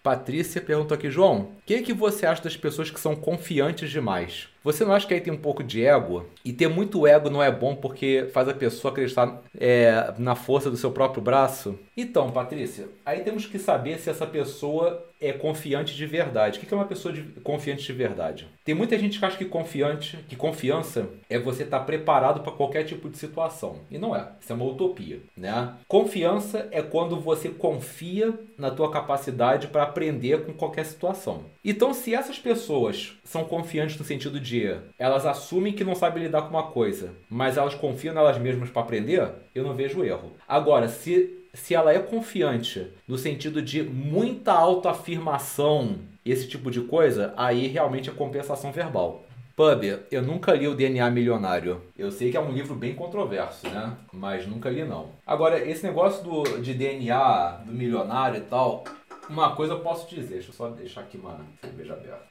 [0.02, 4.48] Patrícia perguntou aqui, João, o que, que você acha das pessoas que são confiantes demais?
[4.68, 6.26] Você não acha que aí tem um pouco de ego?
[6.44, 10.70] E ter muito ego não é bom porque faz a pessoa acreditar é, na força
[10.70, 11.80] do seu próprio braço?
[11.96, 16.60] Então, Patrícia, aí temos que saber se essa pessoa é confiante de verdade.
[16.60, 18.48] O que é uma pessoa de, confiante de verdade?
[18.64, 22.52] Tem muita gente que acha que confiante, que confiança é você estar tá preparado para
[22.52, 23.80] qualquer tipo de situação.
[23.90, 24.28] E não é.
[24.40, 25.74] Isso é uma utopia, né?
[25.88, 31.46] Confiança é quando você confia na tua capacidade para aprender com qualquer situação.
[31.64, 34.57] Então, se essas pessoas são confiantes no sentido de
[34.98, 38.82] elas assumem que não sabem lidar com uma coisa, mas elas confiam nelas mesmas para
[38.82, 40.32] aprender, eu não vejo erro.
[40.48, 47.34] Agora, se se ela é confiante no sentido de muita autoafirmação, esse tipo de coisa,
[47.36, 49.24] aí realmente é compensação verbal.
[49.56, 51.82] Pub, eu nunca li o DNA Milionário.
[51.98, 53.98] Eu sei que é um livro bem controverso, né?
[54.14, 55.10] Mas nunca li não.
[55.26, 58.84] Agora, esse negócio do, de DNA do milionário e tal,
[59.28, 62.22] uma coisa eu posso dizer, deixa eu só deixar aqui uma cerveja aberta.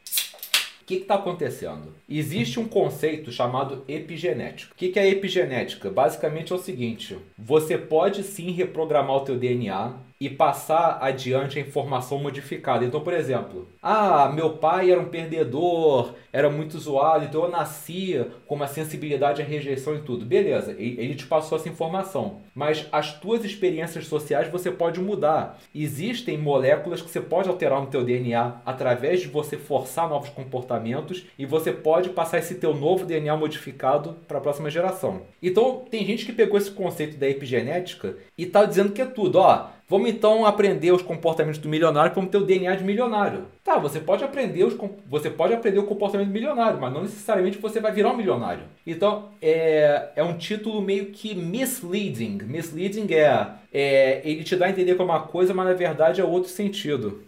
[0.87, 1.95] Que está acontecendo?
[2.09, 4.73] Existe um conceito chamado epigenética.
[4.73, 5.91] O que, que é epigenética?
[5.91, 11.63] Basicamente é o seguinte: você pode sim reprogramar o teu DNA e passar adiante a
[11.63, 12.85] informação modificada.
[12.85, 18.29] Então, por exemplo, ah, meu pai era um perdedor, era muito zoado, então eu nascia
[18.47, 20.25] com uma sensibilidade à rejeição e tudo.
[20.25, 22.41] Beleza, ele te passou essa informação.
[22.55, 25.59] Mas as tuas experiências sociais você pode mudar.
[25.75, 31.27] Existem moléculas que você pode alterar no teu DNA através de você forçar novos comportamentos
[31.39, 35.23] e você pode passar esse teu novo DNA modificado para a próxima geração.
[35.43, 39.39] Então, tem gente que pegou esse conceito da epigenética e está dizendo que é tudo,
[39.39, 43.45] ó, Vamos então aprender os comportamentos do milionário como ter o DNA de milionário.
[43.63, 44.77] Tá, você pode aprender os,
[45.09, 48.65] você pode aprender o comportamento do milionário, mas não necessariamente você vai virar um milionário.
[48.85, 52.39] Então é, é um título meio que misleading.
[52.43, 56.25] Misleading é, é ele te dá a entender como uma coisa, mas na verdade é
[56.25, 57.23] outro sentido.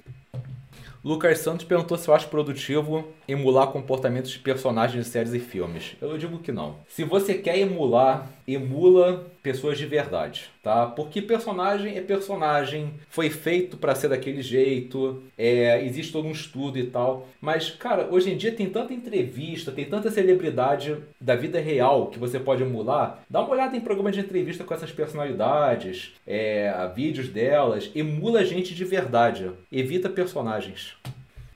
[1.04, 5.94] Lucas Santos perguntou se eu acho produtivo emular comportamentos de personagens de séries e filmes.
[6.00, 6.76] Eu digo que não.
[6.88, 10.86] Se você quer emular, emula pessoas de verdade, tá?
[10.86, 16.78] Porque personagem é personagem, foi feito para ser daquele jeito, é, existe todo um estudo
[16.78, 17.28] e tal.
[17.40, 22.18] Mas, cara, hoje em dia tem tanta entrevista, tem tanta celebridade da vida real que
[22.18, 23.22] você pode emular.
[23.28, 28.74] Dá uma olhada em programa de entrevista com essas personalidades, é, vídeos delas, emula gente
[28.74, 30.94] de verdade, evita personagens.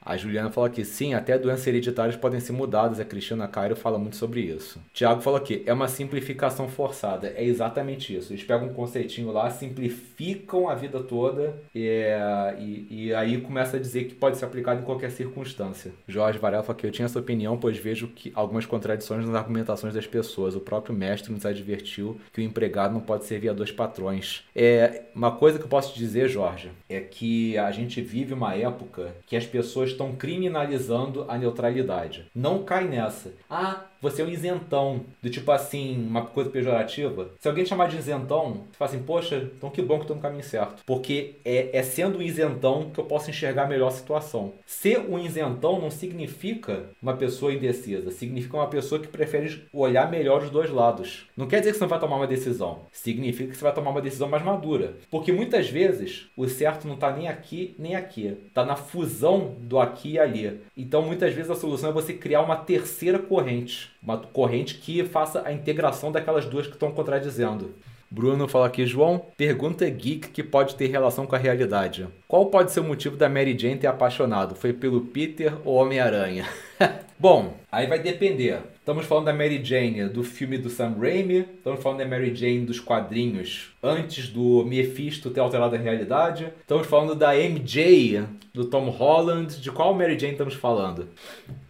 [0.05, 2.99] A Juliana falou aqui, sim, até doenças hereditárias podem ser mudadas.
[2.99, 4.81] A Cristina Cairo fala muito sobre isso.
[4.93, 7.33] Tiago falou aqui, é uma simplificação forçada.
[7.37, 8.33] É exatamente isso.
[8.33, 14.05] Eles pegam um conceitinho lá, simplificam a vida toda e, e, aí começa a dizer
[14.05, 15.93] que pode ser aplicado em qualquer circunstância.
[16.09, 19.95] Jorge Varela falou que eu tinha essa opinião, pois vejo que algumas contradições nas argumentações
[19.95, 20.57] das pessoas.
[20.57, 24.45] O próprio mestre nos advertiu que o empregado não pode servir a dois patrões.
[24.55, 29.15] É, uma coisa que eu posso dizer, Jorge, é que a gente vive uma época
[29.27, 32.27] que as pessoas estão criminalizando a neutralidade.
[32.35, 33.35] Não cai nessa.
[33.49, 37.31] Ah, você é um isentão, do tipo assim, uma coisa pejorativa.
[37.39, 40.09] Se alguém te chamar de isentão, você fala assim, poxa, então que bom que eu
[40.09, 40.83] tô no caminho certo.
[40.85, 44.53] Porque é, é sendo um isentão que eu posso enxergar melhor a situação.
[44.67, 50.43] Ser um isentão não significa uma pessoa indecisa, significa uma pessoa que prefere olhar melhor
[50.43, 51.27] os dois lados.
[51.37, 53.91] Não quer dizer que você não vai tomar uma decisão, significa que você vai tomar
[53.91, 54.95] uma decisão mais madura.
[55.11, 59.79] Porque muitas vezes o certo não está nem aqui nem aqui, está na fusão do
[59.79, 60.61] aqui e ali.
[60.77, 65.43] Então muitas vezes a solução é você criar uma terceira corrente uma corrente que faça
[65.45, 67.75] a integração daquelas duas que estão contradizendo.
[68.13, 72.07] Bruno fala aqui, João, pergunta geek que pode ter relação com a realidade.
[72.29, 74.55] Qual pode ser o motivo da Mary Jane ter apaixonado?
[74.55, 76.47] Foi pelo Peter ou Homem-Aranha?
[77.23, 78.59] Bom, aí vai depender.
[78.81, 82.67] Estamos falando da Mary Jane do filme do Sam Raimi, estamos falando da Mary Jane
[82.67, 88.89] dos quadrinhos antes do Mephisto ter alterado a realidade, estamos falando da MJ do Tom
[88.89, 91.11] Holland, de qual Mary Jane estamos falando?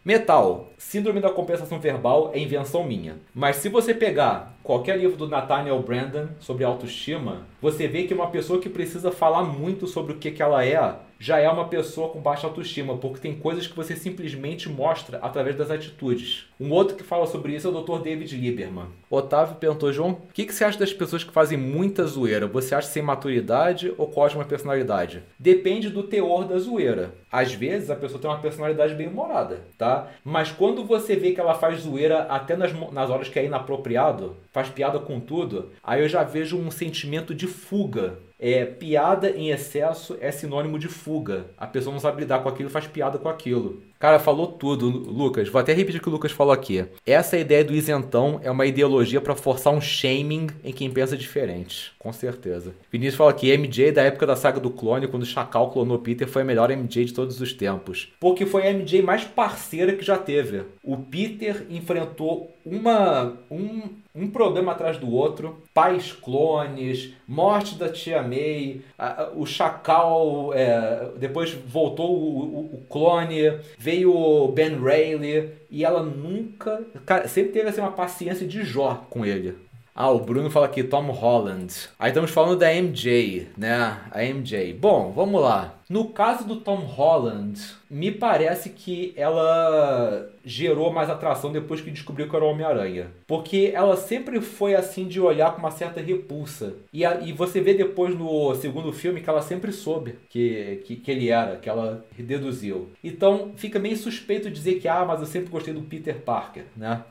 [0.02, 3.16] Metal, Síndrome da Compensação Verbal é invenção minha.
[3.34, 8.28] Mas se você pegar qualquer livro do Nathaniel Brandon sobre autoestima, você vê que uma
[8.28, 12.08] pessoa que precisa falar muito sobre o que, que ela é, já é uma pessoa
[12.08, 16.46] com baixa autoestima, porque tem coisas que você simplesmente mostra através das atitudes.
[16.62, 18.04] Um outro que fala sobre isso é o Dr.
[18.04, 18.86] David Lieberman.
[19.10, 22.46] Otávio perguntou, João, o que, que você acha das pessoas que fazem muita zoeira?
[22.46, 25.24] Você acha sem maturidade ou com ótima personalidade?
[25.36, 27.14] Depende do teor da zoeira.
[27.32, 30.06] Às vezes a pessoa tem uma personalidade bem humorada, tá?
[30.24, 34.36] Mas quando você vê que ela faz zoeira até nas, nas horas que é inapropriado,
[34.52, 39.50] faz piada com tudo, aí eu já vejo um sentimento de fuga é, piada em
[39.50, 41.46] excesso é sinônimo de fuga.
[41.56, 43.80] A pessoa não sabe lidar com aquilo faz piada com aquilo.
[44.00, 45.48] Cara, falou tudo, Lucas.
[45.48, 46.84] Vou até repetir o que o Lucas falou aqui.
[47.06, 51.92] Essa ideia do isentão é uma ideologia para forçar um shaming em quem pensa diferente.
[52.00, 52.74] Com certeza.
[52.90, 56.26] Vinícius fala que MJ da época da saga do clone, quando o Chacal clonou Peter,
[56.26, 58.12] foi a melhor MJ de todos os tempos.
[58.18, 60.64] Porque foi a MJ mais parceira que já teve.
[60.82, 63.82] O Peter enfrentou uma, um,
[64.14, 65.62] um problema atrás do outro.
[65.74, 72.74] Pais clones, morte da tia May, a, a, o Chacal, é, depois voltou o, o,
[72.74, 76.84] o, clone, veio o Ben Rayleigh, e ela nunca.
[77.06, 79.56] Cara, sempre teve assim, uma paciência de Jó com ele.
[79.94, 81.70] Ah, o Bruno fala aqui Tom Holland.
[81.98, 83.98] Aí estamos falando da MJ, né?
[84.10, 84.72] A MJ.
[84.72, 85.74] Bom, vamos lá.
[85.86, 92.26] No caso do Tom Holland, me parece que ela gerou mais atração depois que descobriu
[92.26, 93.08] que era o Homem-Aranha.
[93.26, 96.72] Porque ela sempre foi assim de olhar com uma certa repulsa.
[96.90, 100.96] E, a, e você vê depois no segundo filme que ela sempre soube que, que,
[100.96, 102.88] que ele era, que ela deduziu.
[103.04, 107.02] Então fica meio suspeito dizer que, ah, mas eu sempre gostei do Peter Parker, né?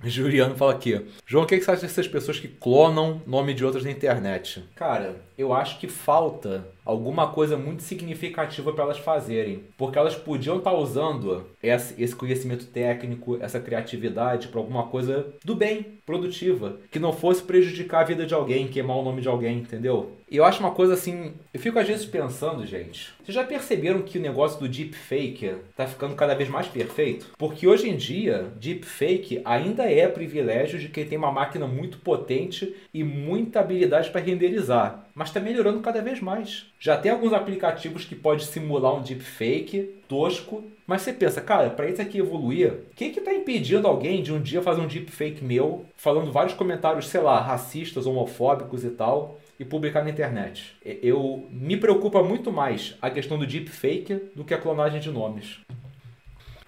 [0.08, 1.06] Juliano fala aqui.
[1.26, 4.64] João, o que, você acha dessas pessoas que clonam nome de outras na internet?
[4.74, 9.64] Cara, eu acho que falta alguma coisa muito significativa para elas fazerem.
[9.76, 15.54] Porque elas podiam estar tá usando esse conhecimento técnico, essa criatividade para alguma coisa do
[15.54, 16.78] bem, produtiva.
[16.90, 20.16] Que não fosse prejudicar a vida de alguém, queimar o nome de alguém, entendeu?
[20.30, 21.32] E eu acho uma coisa assim.
[21.52, 23.12] Eu fico às vezes pensando, gente.
[23.22, 27.26] Vocês já perceberam que o negócio do deepfake tá ficando cada vez mais perfeito?
[27.36, 32.74] Porque hoje em dia, deepfake ainda é privilégio de quem tem uma máquina muito potente
[32.94, 35.09] e muita habilidade para renderizar.
[35.14, 36.66] Mas está melhorando cada vez mais.
[36.78, 41.88] Já tem alguns aplicativos que pode simular um deepfake tosco, mas você pensa, cara, para
[41.88, 45.44] isso aqui evoluir, o que que tá impedindo alguém de um dia fazer um deepfake
[45.44, 50.74] meu, falando vários comentários, sei lá, racistas, homofóbicos e tal, e publicar na internet.
[50.82, 55.58] Eu me preocupa muito mais a questão do deepfake do que a clonagem de nomes.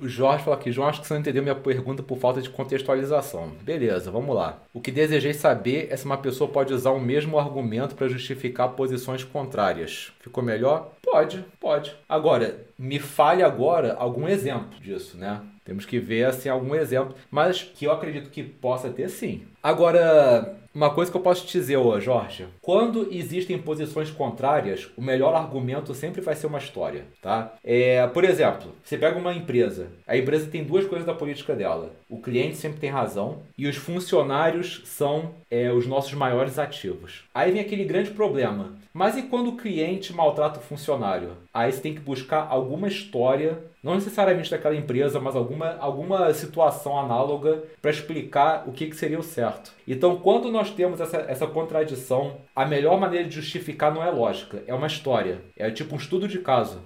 [0.02, 2.50] O Jorge fala aqui, João, acho que você não entendeu minha pergunta por falta de
[2.50, 3.52] contextualização.
[3.62, 4.60] Beleza, vamos lá.
[4.74, 8.70] O que desejei saber é se uma pessoa pode usar o mesmo argumento para justificar
[8.70, 10.12] posições contrárias.
[10.18, 10.90] Ficou melhor?
[11.00, 11.94] Pode, pode.
[12.08, 15.40] Agora, me fale agora algum exemplo disso, né?
[15.64, 19.44] Temos que ver assim algum exemplo, mas que eu acredito que possa ter sim.
[19.62, 25.02] Agora, uma coisa que eu posso te dizer, ô Jorge, quando existem posições contrárias, o
[25.02, 27.54] melhor argumento sempre vai ser uma história, tá?
[27.62, 31.92] É, por exemplo, você pega uma empresa, a empresa tem duas coisas da política dela.
[32.08, 37.24] O cliente sempre tem razão e os funcionários são é, os nossos maiores ativos.
[37.34, 38.72] Aí vem aquele grande problema.
[38.92, 41.36] Mas e quando o cliente maltrata o funcionário?
[41.52, 46.98] Aí você tem que buscar alguma história, não necessariamente daquela empresa, mas alguma, alguma situação
[46.98, 49.72] análoga para explicar o que, que seria o certo.
[49.88, 54.62] Então, quando nós temos essa, essa contradição, a melhor maneira de justificar não é lógica,
[54.66, 55.40] é uma história.
[55.56, 56.80] É tipo um estudo de caso.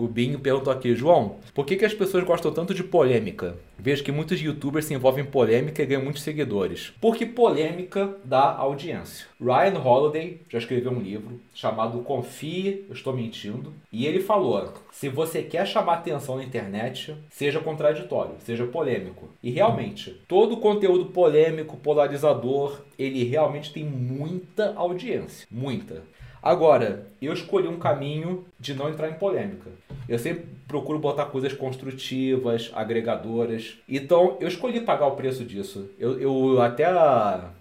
[0.00, 3.58] O Binho perguntou aqui, João, por que, que as pessoas gostam tanto de polêmica?
[3.78, 6.90] Vejo que muitos youtubers se envolvem em polêmica e ganham muitos seguidores.
[6.98, 9.26] Porque polêmica dá audiência.
[9.38, 13.74] Ryan Holiday já escreveu um livro chamado Confie, eu estou mentindo.
[13.92, 19.28] E ele falou: se você quer chamar atenção na internet, seja contraditório, seja polêmico.
[19.42, 25.46] E realmente, todo conteúdo polêmico, polarizador, ele realmente tem muita audiência.
[25.50, 26.02] Muita.
[26.42, 29.70] Agora, eu escolhi um caminho de não entrar em polêmica.
[30.08, 33.76] Eu sempre procuro botar coisas construtivas, agregadoras.
[33.88, 35.90] Então, eu escolhi pagar o preço disso.
[35.98, 36.86] Eu, eu até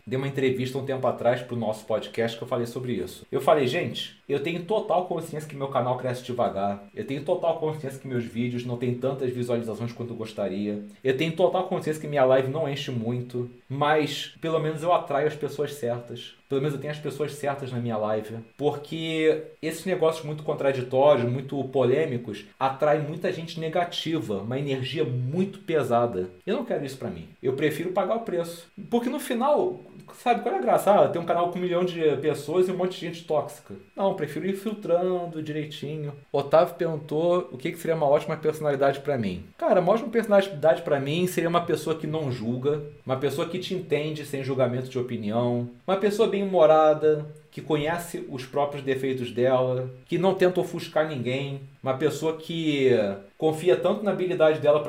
[0.05, 3.25] dei uma entrevista um tempo atrás para o nosso podcast que eu falei sobre isso.
[3.31, 6.83] Eu falei, gente, eu tenho total consciência que meu canal cresce devagar.
[6.95, 10.83] Eu tenho total consciência que meus vídeos não têm tantas visualizações quanto eu gostaria.
[11.03, 13.49] Eu tenho total consciência que minha live não enche muito.
[13.67, 16.35] Mas, pelo menos, eu atraio as pessoas certas.
[16.49, 18.37] Pelo menos eu tenho as pessoas certas na minha live.
[18.57, 26.29] Porque esses negócios muito contraditórios, muito polêmicos, atraem muita gente negativa, uma energia muito pesada.
[26.45, 27.27] Eu não quero isso para mim.
[27.41, 28.67] Eu prefiro pagar o preço.
[28.89, 29.79] Porque no final,
[30.13, 30.91] sabe qual é a graça?
[30.91, 33.73] Ah, tem um canal com um milhão de pessoas e um monte de gente tóxica.
[33.95, 36.13] Não, prefiro ir filtrando direitinho.
[36.31, 39.43] Otávio perguntou o que seria uma ótima personalidade para mim.
[39.57, 43.59] Cara, uma ótima personalidade para mim seria uma pessoa que não julga, uma pessoa que
[43.59, 49.31] te entende sem julgamento de opinião, uma pessoa bem humorada, que conhece os próprios defeitos
[49.31, 52.91] dela, que não tenta ofuscar ninguém, uma pessoa que
[53.37, 54.81] confia tanto na habilidade dela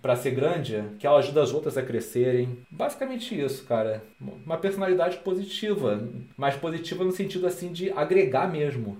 [0.00, 2.58] para ser grande que ela ajuda as outras a crescerem.
[2.70, 4.02] Basicamente isso, cara.
[4.20, 6.00] Uma personalidade positiva,
[6.36, 8.96] mas positiva no sentido assim de agregar mesmo.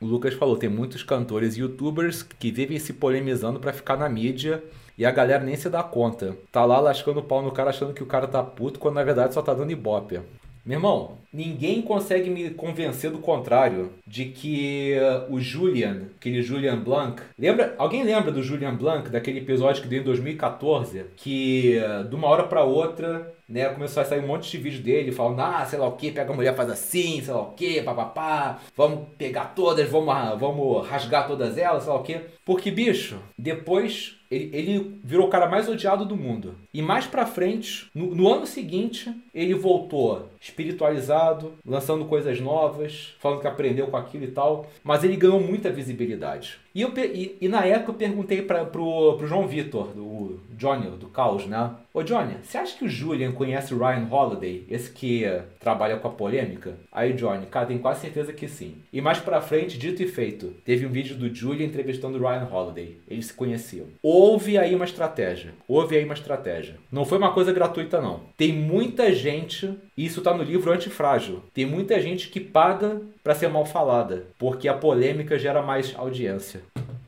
[0.00, 4.08] O Lucas falou, tem muitos cantores e youtubers que vivem se polemizando para ficar na
[4.08, 4.62] mídia
[4.98, 6.36] e a galera nem se dá conta.
[6.52, 9.04] Tá lá lascando o pau no cara achando que o cara tá puto quando na
[9.04, 10.20] verdade só tá dando ibope.
[10.66, 16.76] Meu irmão, ninguém consegue me convencer do contrário de que uh, o Julian, aquele Julian
[16.76, 17.76] Blanc, lembra?
[17.78, 22.26] Alguém lembra do Julian Blanc daquele episódio que deu em 2014, que uh, de uma
[22.26, 23.68] hora para outra né?
[23.68, 26.32] Começou a sair um monte de vídeo dele falando, ah, sei lá o que, pega
[26.32, 31.26] a mulher, faz assim, sei lá o que, papapá, vamos pegar todas, vamos, vamos rasgar
[31.26, 32.20] todas elas, sei lá o que.
[32.44, 36.54] Porque, bicho, depois ele, ele, virou o cara mais odiado do mundo.
[36.74, 43.40] E mais pra frente, no, no, ano seguinte, ele voltou espiritualizado, lançando coisas novas, falando
[43.40, 44.66] que aprendeu com aquilo e tal.
[44.82, 46.58] Mas ele ganhou muita visibilidade.
[46.76, 50.90] E, eu, e, e na época eu perguntei pra, pro, pro João Vitor, do Johnny,
[50.90, 51.70] do Caos, né?
[51.92, 55.24] Ô Johnny, você acha que o Julian conhece o Ryan Holiday, esse que
[55.58, 56.74] trabalha com a polêmica?
[56.92, 58.74] Aí Johnny, cara, tenho quase certeza que sim.
[58.92, 62.46] E mais pra frente, dito e feito, teve um vídeo do Julian entrevistando o Ryan
[62.52, 62.98] Holiday.
[63.08, 63.86] Eles se conheciam.
[64.02, 65.54] Houve aí uma estratégia.
[65.66, 66.76] Houve aí uma estratégia.
[66.92, 68.20] Não foi uma coisa gratuita, não.
[68.36, 73.34] Tem muita gente, e isso tá no livro Antifrágil, tem muita gente que paga para
[73.34, 76.60] ser mal falada, porque a polêmica gera mais audiência.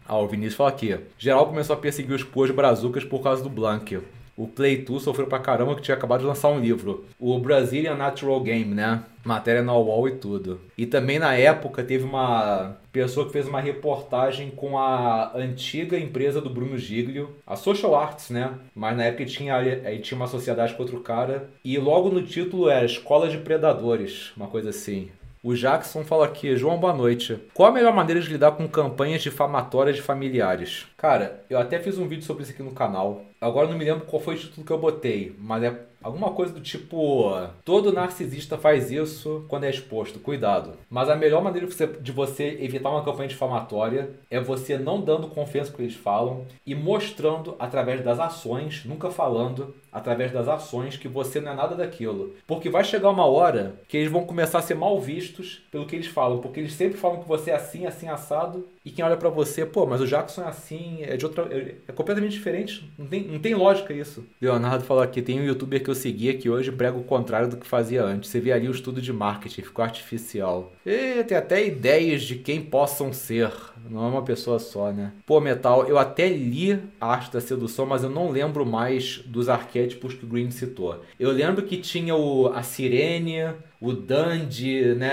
[0.05, 0.99] Ah, o Vinícius fala aqui.
[1.17, 4.01] Geral começou a perseguir os pôs brazucas por causa do Blank.
[4.37, 7.05] O Play 2 sofreu pra caramba que tinha acabado de lançar um livro.
[7.21, 9.05] O Brazilian Natural Game, né?
[9.25, 10.61] Matéria na UOL e tudo.
[10.77, 16.41] E também na época teve uma pessoa que fez uma reportagem com a antiga empresa
[16.41, 18.55] do Bruno Giglio, a Social Arts, né?
[18.75, 21.49] Mas na época tinha, aí tinha uma sociedade com outro cara.
[21.65, 25.11] E logo no título era Escola de Predadores, uma coisa assim.
[25.41, 27.39] O Jackson fala aqui, João, boa noite.
[27.55, 30.87] Qual a melhor maneira de lidar com campanhas difamatórias de familiares?
[30.97, 33.25] Cara, eu até fiz um vídeo sobre isso aqui no canal.
[33.41, 36.53] Agora não me lembro qual foi o título que eu botei, mas é Alguma coisa
[36.53, 37.33] do tipo,
[37.65, 40.75] todo narcisista faz isso quando é exposto, cuidado.
[40.89, 41.67] Mas a melhor maneira
[42.01, 46.73] de você evitar uma campanha difamatória é você não dando confiança que eles falam e
[46.73, 52.35] mostrando através das ações, nunca falando, através das ações que você não é nada daquilo.
[52.47, 55.97] Porque vai chegar uma hora que eles vão começar a ser mal vistos pelo que
[55.97, 59.17] eles falam, porque eles sempre falam que você é assim, assim assado, e quem olha
[59.17, 62.91] para você, pô, mas o Jackson é assim, é de outra é, é completamente diferente,
[62.99, 64.25] não tem, não tem lógica isso.
[64.41, 67.57] Leonardo falou aqui, tem um youtuber que eu seguia que hoje prega o contrário do
[67.57, 68.31] que fazia antes.
[68.31, 70.73] Você vê ali o estudo de marketing, ficou artificial.
[70.87, 73.53] E tem até ideias de quem possam ser.
[73.89, 75.13] Não é uma pessoa só, né?
[75.27, 79.49] Pô, Metal, eu até li a arte da sedução, mas eu não lembro mais dos
[79.49, 81.03] arquétipos que o Green citou.
[81.19, 85.11] Eu lembro que tinha o, a Sirene, o Dandy, né?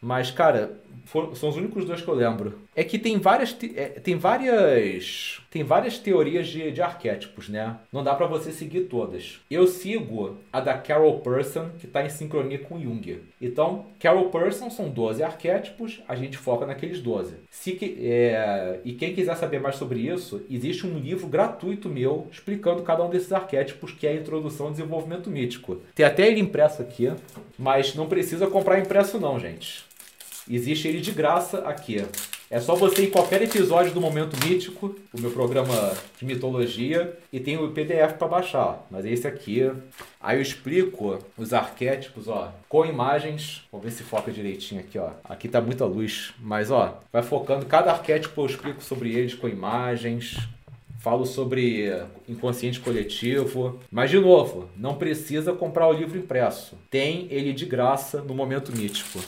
[0.00, 0.80] Mas, cara,
[1.34, 2.58] são os únicos dois que eu lembro.
[2.74, 7.76] É que tem várias, é, tem várias, tem várias teorias de, de arquétipos, né?
[7.92, 9.40] Não dá para você seguir todas.
[9.50, 13.20] Eu sigo a da Carol Person, que está em sincronia com Jung.
[13.40, 17.34] Então, Carol Person são 12 arquétipos, a gente foca naqueles 12.
[17.50, 22.82] Se, é, e quem quiser saber mais sobre isso, existe um livro gratuito meu explicando
[22.82, 25.80] cada um desses arquétipos, que é a Introdução ao Desenvolvimento Mítico.
[25.94, 27.12] Tem até ele impresso aqui,
[27.58, 29.89] mas não precisa comprar impresso não, gente.
[30.50, 32.04] Existe ele de graça aqui.
[32.50, 37.16] É só você ir em qualquer episódio do Momento Mítico, o meu programa de mitologia,
[37.32, 38.84] e tem o PDF para baixar.
[38.90, 39.70] Mas é esse aqui.
[40.20, 43.62] Aí eu explico os arquétipos, ó, com imagens.
[43.70, 45.10] Vamos ver se foca direitinho aqui, ó.
[45.22, 49.48] Aqui tá muita luz, mas ó, vai focando cada arquétipo eu explico sobre eles com
[49.48, 50.36] imagens.
[50.98, 51.90] Falo sobre
[52.28, 53.78] inconsciente coletivo.
[53.90, 56.76] Mas, de novo, não precisa comprar o livro impresso.
[56.90, 59.20] Tem ele de graça no Momento Mítico.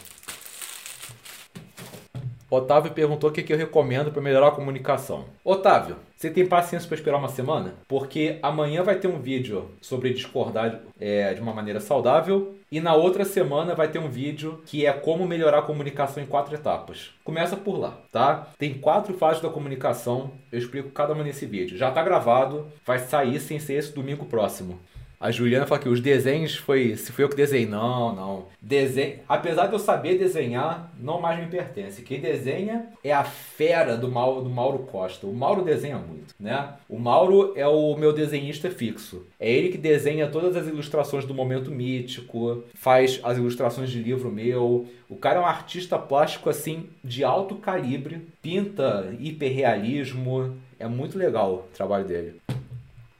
[2.54, 5.24] Otávio perguntou o que, eu recomendo para melhorar a comunicação.
[5.42, 7.76] Otávio, você tem paciência para esperar uma semana?
[7.88, 12.94] Porque amanhã vai ter um vídeo sobre discordar é, de uma maneira saudável e na
[12.94, 17.14] outra semana vai ter um vídeo que é como melhorar a comunicação em quatro etapas.
[17.24, 18.48] Começa por lá, tá?
[18.58, 21.78] Tem quatro fases da comunicação, eu explico cada uma nesse vídeo.
[21.78, 24.78] Já está gravado, vai sair sem ser esse domingo próximo.
[25.22, 26.96] A Juliana fala que os desenhos foi.
[26.96, 27.64] Se foi eu que desenhei.
[27.64, 28.46] Não, não.
[28.60, 32.02] Desenho, apesar de eu saber desenhar, não mais me pertence.
[32.02, 35.24] Quem desenha é a fera do Mauro, do Mauro Costa.
[35.28, 36.70] O Mauro desenha muito, né?
[36.88, 39.24] O Mauro é o meu desenhista fixo.
[39.38, 44.28] É ele que desenha todas as ilustrações do momento mítico, faz as ilustrações de livro
[44.28, 44.88] meu.
[45.08, 50.56] O cara é um artista plástico assim de alto calibre, pinta hiperrealismo.
[50.80, 52.40] É muito legal o trabalho dele.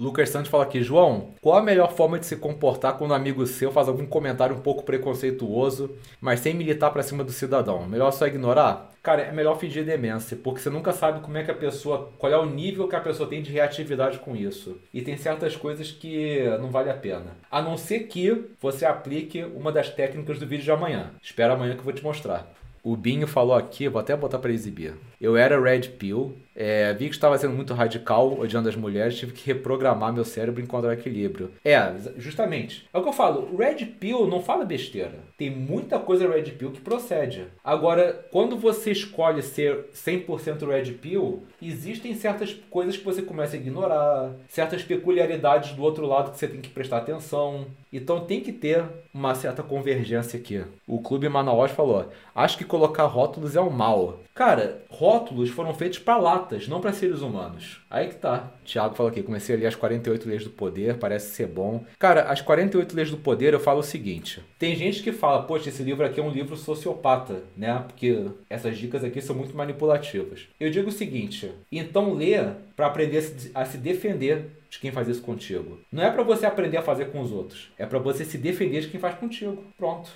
[0.03, 3.46] Lucas Santos fala aqui, João, qual a melhor forma de se comportar quando um amigo
[3.46, 7.86] seu faz algum comentário um pouco preconceituoso, mas sem militar para cima do cidadão?
[7.86, 8.90] Melhor só ignorar?
[9.00, 12.32] Cara, é melhor fingir demência, porque você nunca sabe como é que a pessoa, qual
[12.32, 14.76] é o nível que a pessoa tem de reatividade com isso.
[14.92, 17.36] E tem certas coisas que não vale a pena.
[17.48, 21.12] A não ser que você aplique uma das técnicas do vídeo de amanhã.
[21.22, 22.53] Espera amanhã que eu vou te mostrar.
[22.82, 24.94] O Binho falou aqui, vou até botar para exibir.
[25.22, 29.32] Eu era Red Pill, É, vi que estava sendo muito radical, odiando as mulheres, tive
[29.32, 31.50] que reprogramar meu cérebro e encontrar equilíbrio.
[31.64, 31.80] É,
[32.18, 32.86] justamente.
[32.92, 35.14] É o que eu falo, Red Pill não fala besteira.
[35.38, 37.46] Tem muita coisa Red Pill que procede.
[37.64, 43.58] Agora, quando você escolhe ser 100% Red Pill, existem certas coisas que você começa a
[43.58, 47.64] ignorar, certas peculiaridades do outro lado que você tem que prestar atenção.
[47.90, 50.62] Então tem que ter uma certa convergência aqui.
[50.86, 54.20] O Clube Manaus falou: acho que colocar rótulos é um mal.
[54.34, 57.82] Cara, rótulos foram feitos para latas, não para seres humanos.
[57.90, 58.50] Aí que tá.
[58.64, 61.84] Tiago falou aqui: comecei a ler as 48 leis do poder, parece ser bom.
[61.98, 65.68] Cara, as 48 leis do poder eu falo o seguinte: tem gente que fala, poxa,
[65.68, 67.84] esse livro aqui é um livro sociopata, né?
[67.86, 70.48] Porque essas dicas aqui são muito manipulativas.
[70.58, 72.38] Eu digo o seguinte: então lê
[72.74, 75.78] para aprender a se defender de quem faz isso contigo.
[75.92, 78.80] Não é para você aprender a fazer com os outros, é para você se defender
[78.80, 79.62] de quem faz contigo.
[79.76, 80.10] Pronto.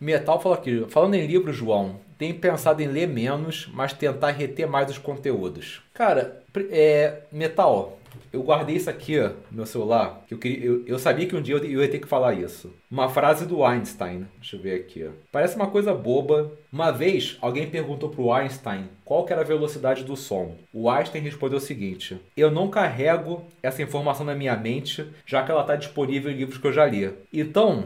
[0.00, 4.66] Metal fala aqui, falando em livro, João, tem pensado em ler menos, mas tentar reter
[4.66, 5.82] mais os conteúdos.
[5.94, 7.96] Cara, é, Metal,
[8.36, 11.40] eu guardei isso aqui no meu celular, que eu, queria, eu, eu, sabia que um
[11.40, 12.72] dia eu, ia ter que falar isso.
[12.90, 14.26] Uma frase do Einstein.
[14.36, 15.08] Deixa eu ver aqui.
[15.32, 16.52] Parece uma coisa boba.
[16.70, 20.54] Uma vez, alguém perguntou para o Einstein qual era a velocidade do som.
[20.72, 25.50] O Einstein respondeu o seguinte: Eu não carrego essa informação na minha mente, já que
[25.50, 27.10] ela está disponível em livros que eu já li.
[27.32, 27.84] Então,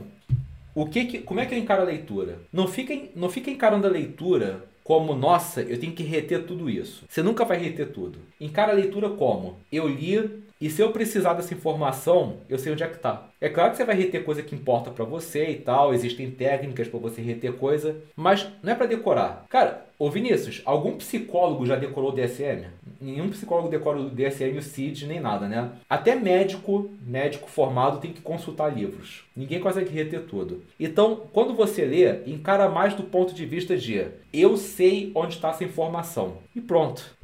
[0.74, 2.38] o que, que como é que eu encaro a leitura?
[2.52, 2.68] Não
[3.14, 7.04] não fica encarando a leitura como, nossa, eu tenho que reter tudo isso.
[7.08, 8.18] Você nunca vai reter tudo.
[8.40, 12.82] Encara a leitura como, eu li e se eu precisar dessa informação, eu sei onde
[12.82, 13.28] é que tá.
[13.40, 16.86] É claro que você vai reter coisa que importa para você e tal, existem técnicas
[16.86, 19.46] para você reter coisa, mas não é para decorar.
[19.48, 22.66] Cara, ô Vinícius, algum psicólogo já decorou o DSM?
[23.00, 25.70] Nenhum psicólogo decora o DSM, o CID, nem nada, né?
[25.88, 29.24] Até médico, médico formado tem que consultar livros.
[29.34, 30.62] Ninguém consegue reter tudo.
[30.78, 35.48] Então, quando você lê, encara mais do ponto de vista de eu sei onde está
[35.48, 36.36] essa informação.
[36.54, 37.16] E pronto.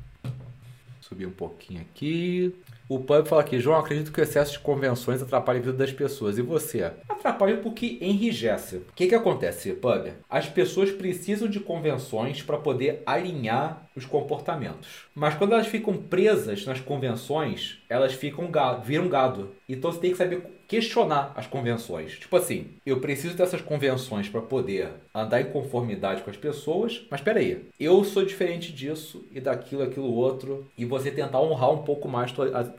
[1.02, 2.54] Subir um pouquinho aqui.
[2.88, 5.92] O Pub fala aqui, João, acredito que o excesso de convenções atrapalha a vida das
[5.92, 6.38] pessoas.
[6.38, 6.92] E você?
[7.08, 8.76] Atrapalha porque enrijece.
[8.76, 10.12] O que, que acontece, Pub?
[10.30, 15.06] As pessoas precisam de convenções para poder alinhar os comportamentos.
[15.12, 19.50] Mas quando elas ficam presas nas convenções, elas ficam gado, viram gado.
[19.68, 22.12] Então você tem que saber questionar as convenções.
[22.18, 27.20] Tipo assim, eu preciso dessas convenções para poder andar em conformidade com as pessoas, mas
[27.20, 31.82] espera aí, eu sou diferente disso e daquilo, aquilo outro, e você tentar honrar um
[31.82, 32.32] pouco mais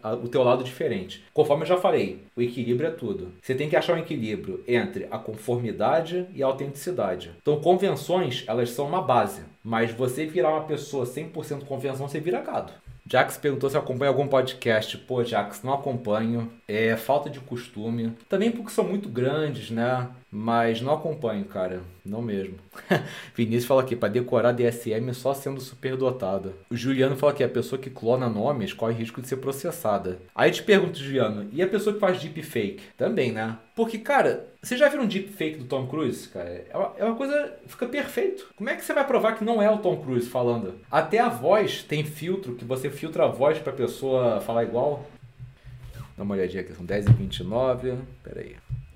[0.04, 1.24] a, a, o teu lado diferente.
[1.34, 3.32] Conforme eu já falei, o equilíbrio é tudo.
[3.42, 7.32] Você tem que achar um equilíbrio entre a conformidade e a autenticidade.
[7.42, 12.42] Então, convenções, elas são uma base, mas você virar uma pessoa 100% convenção, você vira
[12.42, 12.74] gado.
[13.10, 14.98] Jax perguntou se acompanha algum podcast.
[14.98, 16.52] Pô, Jax, não acompanho.
[16.68, 18.14] É falta de costume.
[18.28, 20.10] Também porque são muito grandes, né?
[20.30, 21.82] Mas não acompanho, cara.
[22.06, 22.56] Não mesmo.
[23.34, 26.54] Vinícius fala aqui, para decorar DSM só sendo superdotado.
[26.70, 30.20] O Juliano fala que a pessoa que clona nomes corre risco de ser processada.
[30.36, 32.82] Aí te pergunto, Juliano, e a pessoa que faz deepfake?
[32.98, 33.58] Também, né?
[33.76, 36.66] Porque, cara, você já viu um deepfake do Tom Cruise, cara?
[36.70, 37.54] É uma, é uma coisa.
[37.66, 38.48] Fica perfeito.
[38.56, 40.76] Como é que você vai provar que não é o Tom Cruise falando?
[40.92, 45.06] Até a voz tem filtro, que você filtra a voz pra pessoa falar igual.
[46.18, 48.56] Dá uma olhadinha aqui, são 10 e 29 Peraí.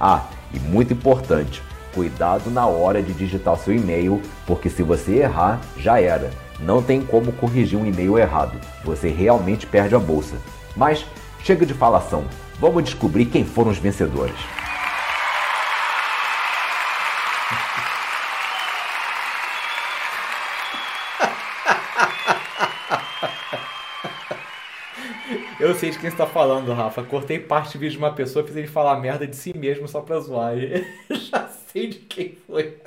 [0.00, 1.62] Ah, e muito importante,
[1.94, 6.30] cuidado na hora de digitar seu e-mail, porque se você errar, já era.
[6.60, 8.58] Não tem como corrigir um e-mail errado.
[8.84, 10.36] Você realmente perde a bolsa.
[10.76, 11.04] Mas
[11.42, 12.24] chega de falação.
[12.60, 14.36] Vamos descobrir quem foram os vencedores.
[25.68, 27.02] Eu sei de quem está falando, Rafa.
[27.02, 30.00] Cortei parte do vídeo de uma pessoa, fiz ele falar merda de si mesmo só
[30.00, 30.54] pra zoar.
[31.10, 32.78] Já sei de quem foi.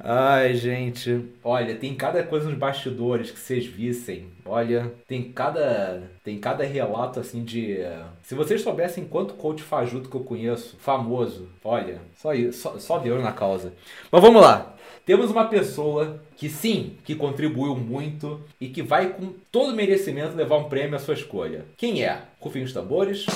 [0.00, 1.24] Ai, gente.
[1.44, 4.30] Olha, tem cada coisa nos bastidores que vocês vissem.
[4.44, 7.78] Olha, tem cada tem cada relato assim de
[8.24, 11.48] se vocês soubessem quanto coach fajuto que eu conheço, famoso.
[11.62, 13.72] Olha, só isso, só, só Deus na causa.
[14.10, 14.74] Mas vamos lá.
[15.04, 20.56] Temos uma pessoa que sim, que contribuiu muito e que vai com todo merecimento levar
[20.58, 21.64] um prêmio à sua escolha.
[21.76, 22.22] Quem é?
[22.38, 23.26] Rufem os tambores.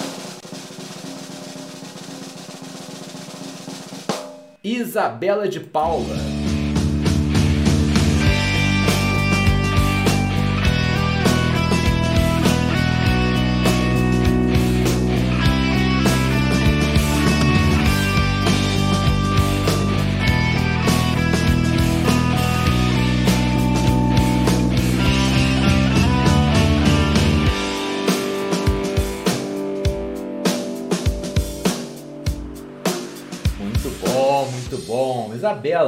[4.62, 6.35] Isabela de Paula.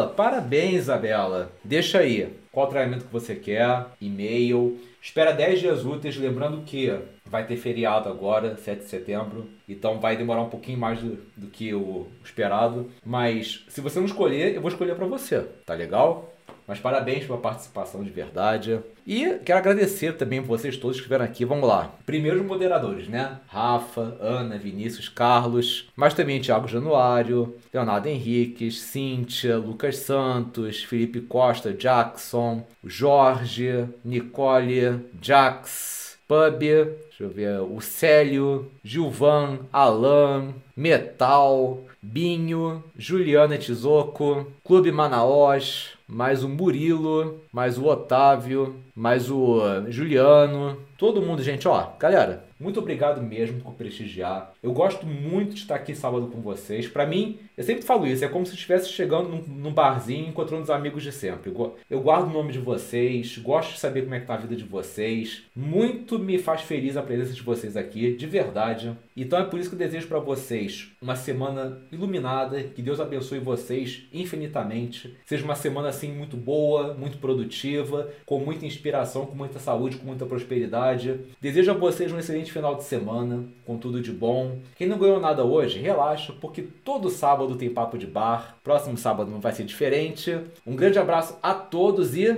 [0.09, 1.52] Parabéns, Isabela.
[1.64, 4.78] Deixa aí qual treinamento que você quer, e-mail.
[5.00, 6.92] Espera 10 dias úteis, lembrando que
[7.24, 11.46] vai ter feriado agora, 7 de setembro, então vai demorar um pouquinho mais do, do
[11.46, 12.90] que o esperado.
[13.04, 16.34] Mas se você não escolher, eu vou escolher para você, tá legal?
[16.68, 18.78] Mas parabéns pela participação de verdade.
[19.06, 21.42] E quero agradecer também vocês todos que estiveram aqui.
[21.42, 21.90] Vamos lá.
[22.04, 23.38] Primeiro os moderadores, né?
[23.48, 31.72] Rafa, Ana, Vinícius, Carlos, mas também Thiago Januário, Leonardo Henriques, Cíntia, Lucas Santos, Felipe Costa,
[31.72, 43.56] Jackson, Jorge, Nicole, Jax, Pub, deixa eu ver, o Célio, Gilvan, Alan, Metal, Binho, Juliana
[43.56, 51.68] Tizoco, Clube Manaós, mais o Murilo, mais o Otávio, mais o Juliano, todo mundo, gente,
[51.68, 54.53] ó, galera, muito obrigado mesmo por prestigiar.
[54.61, 56.88] Eu gosto muito de estar aqui sábado com vocês.
[56.88, 60.64] Para mim, eu sempre falo isso, é como se estivesse chegando num, num, barzinho encontrando
[60.64, 61.53] os amigos de sempre.
[61.88, 64.57] Eu guardo o nome de vocês, gosto de saber como é que tá a vida
[64.57, 65.44] de vocês.
[65.55, 68.96] Muito me faz feliz a presença de vocês aqui, de verdade.
[69.16, 73.38] Então é por isso que eu desejo para vocês uma semana iluminada, que Deus abençoe
[73.38, 75.16] vocês infinitamente.
[75.24, 80.07] Seja uma semana assim muito boa, muito produtiva, com muita inspiração, com muita saúde, com
[80.07, 81.20] muita prosperidade.
[81.41, 84.59] Desejo a vocês um excelente final de semana, com tudo de bom.
[84.76, 88.57] Quem não ganhou nada hoje, relaxa, porque todo sábado tem papo de bar.
[88.64, 90.39] Próximo sábado não vai ser diferente.
[90.66, 92.30] Um grande abraço a todos e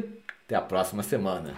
[0.45, 1.55] até a próxima semana.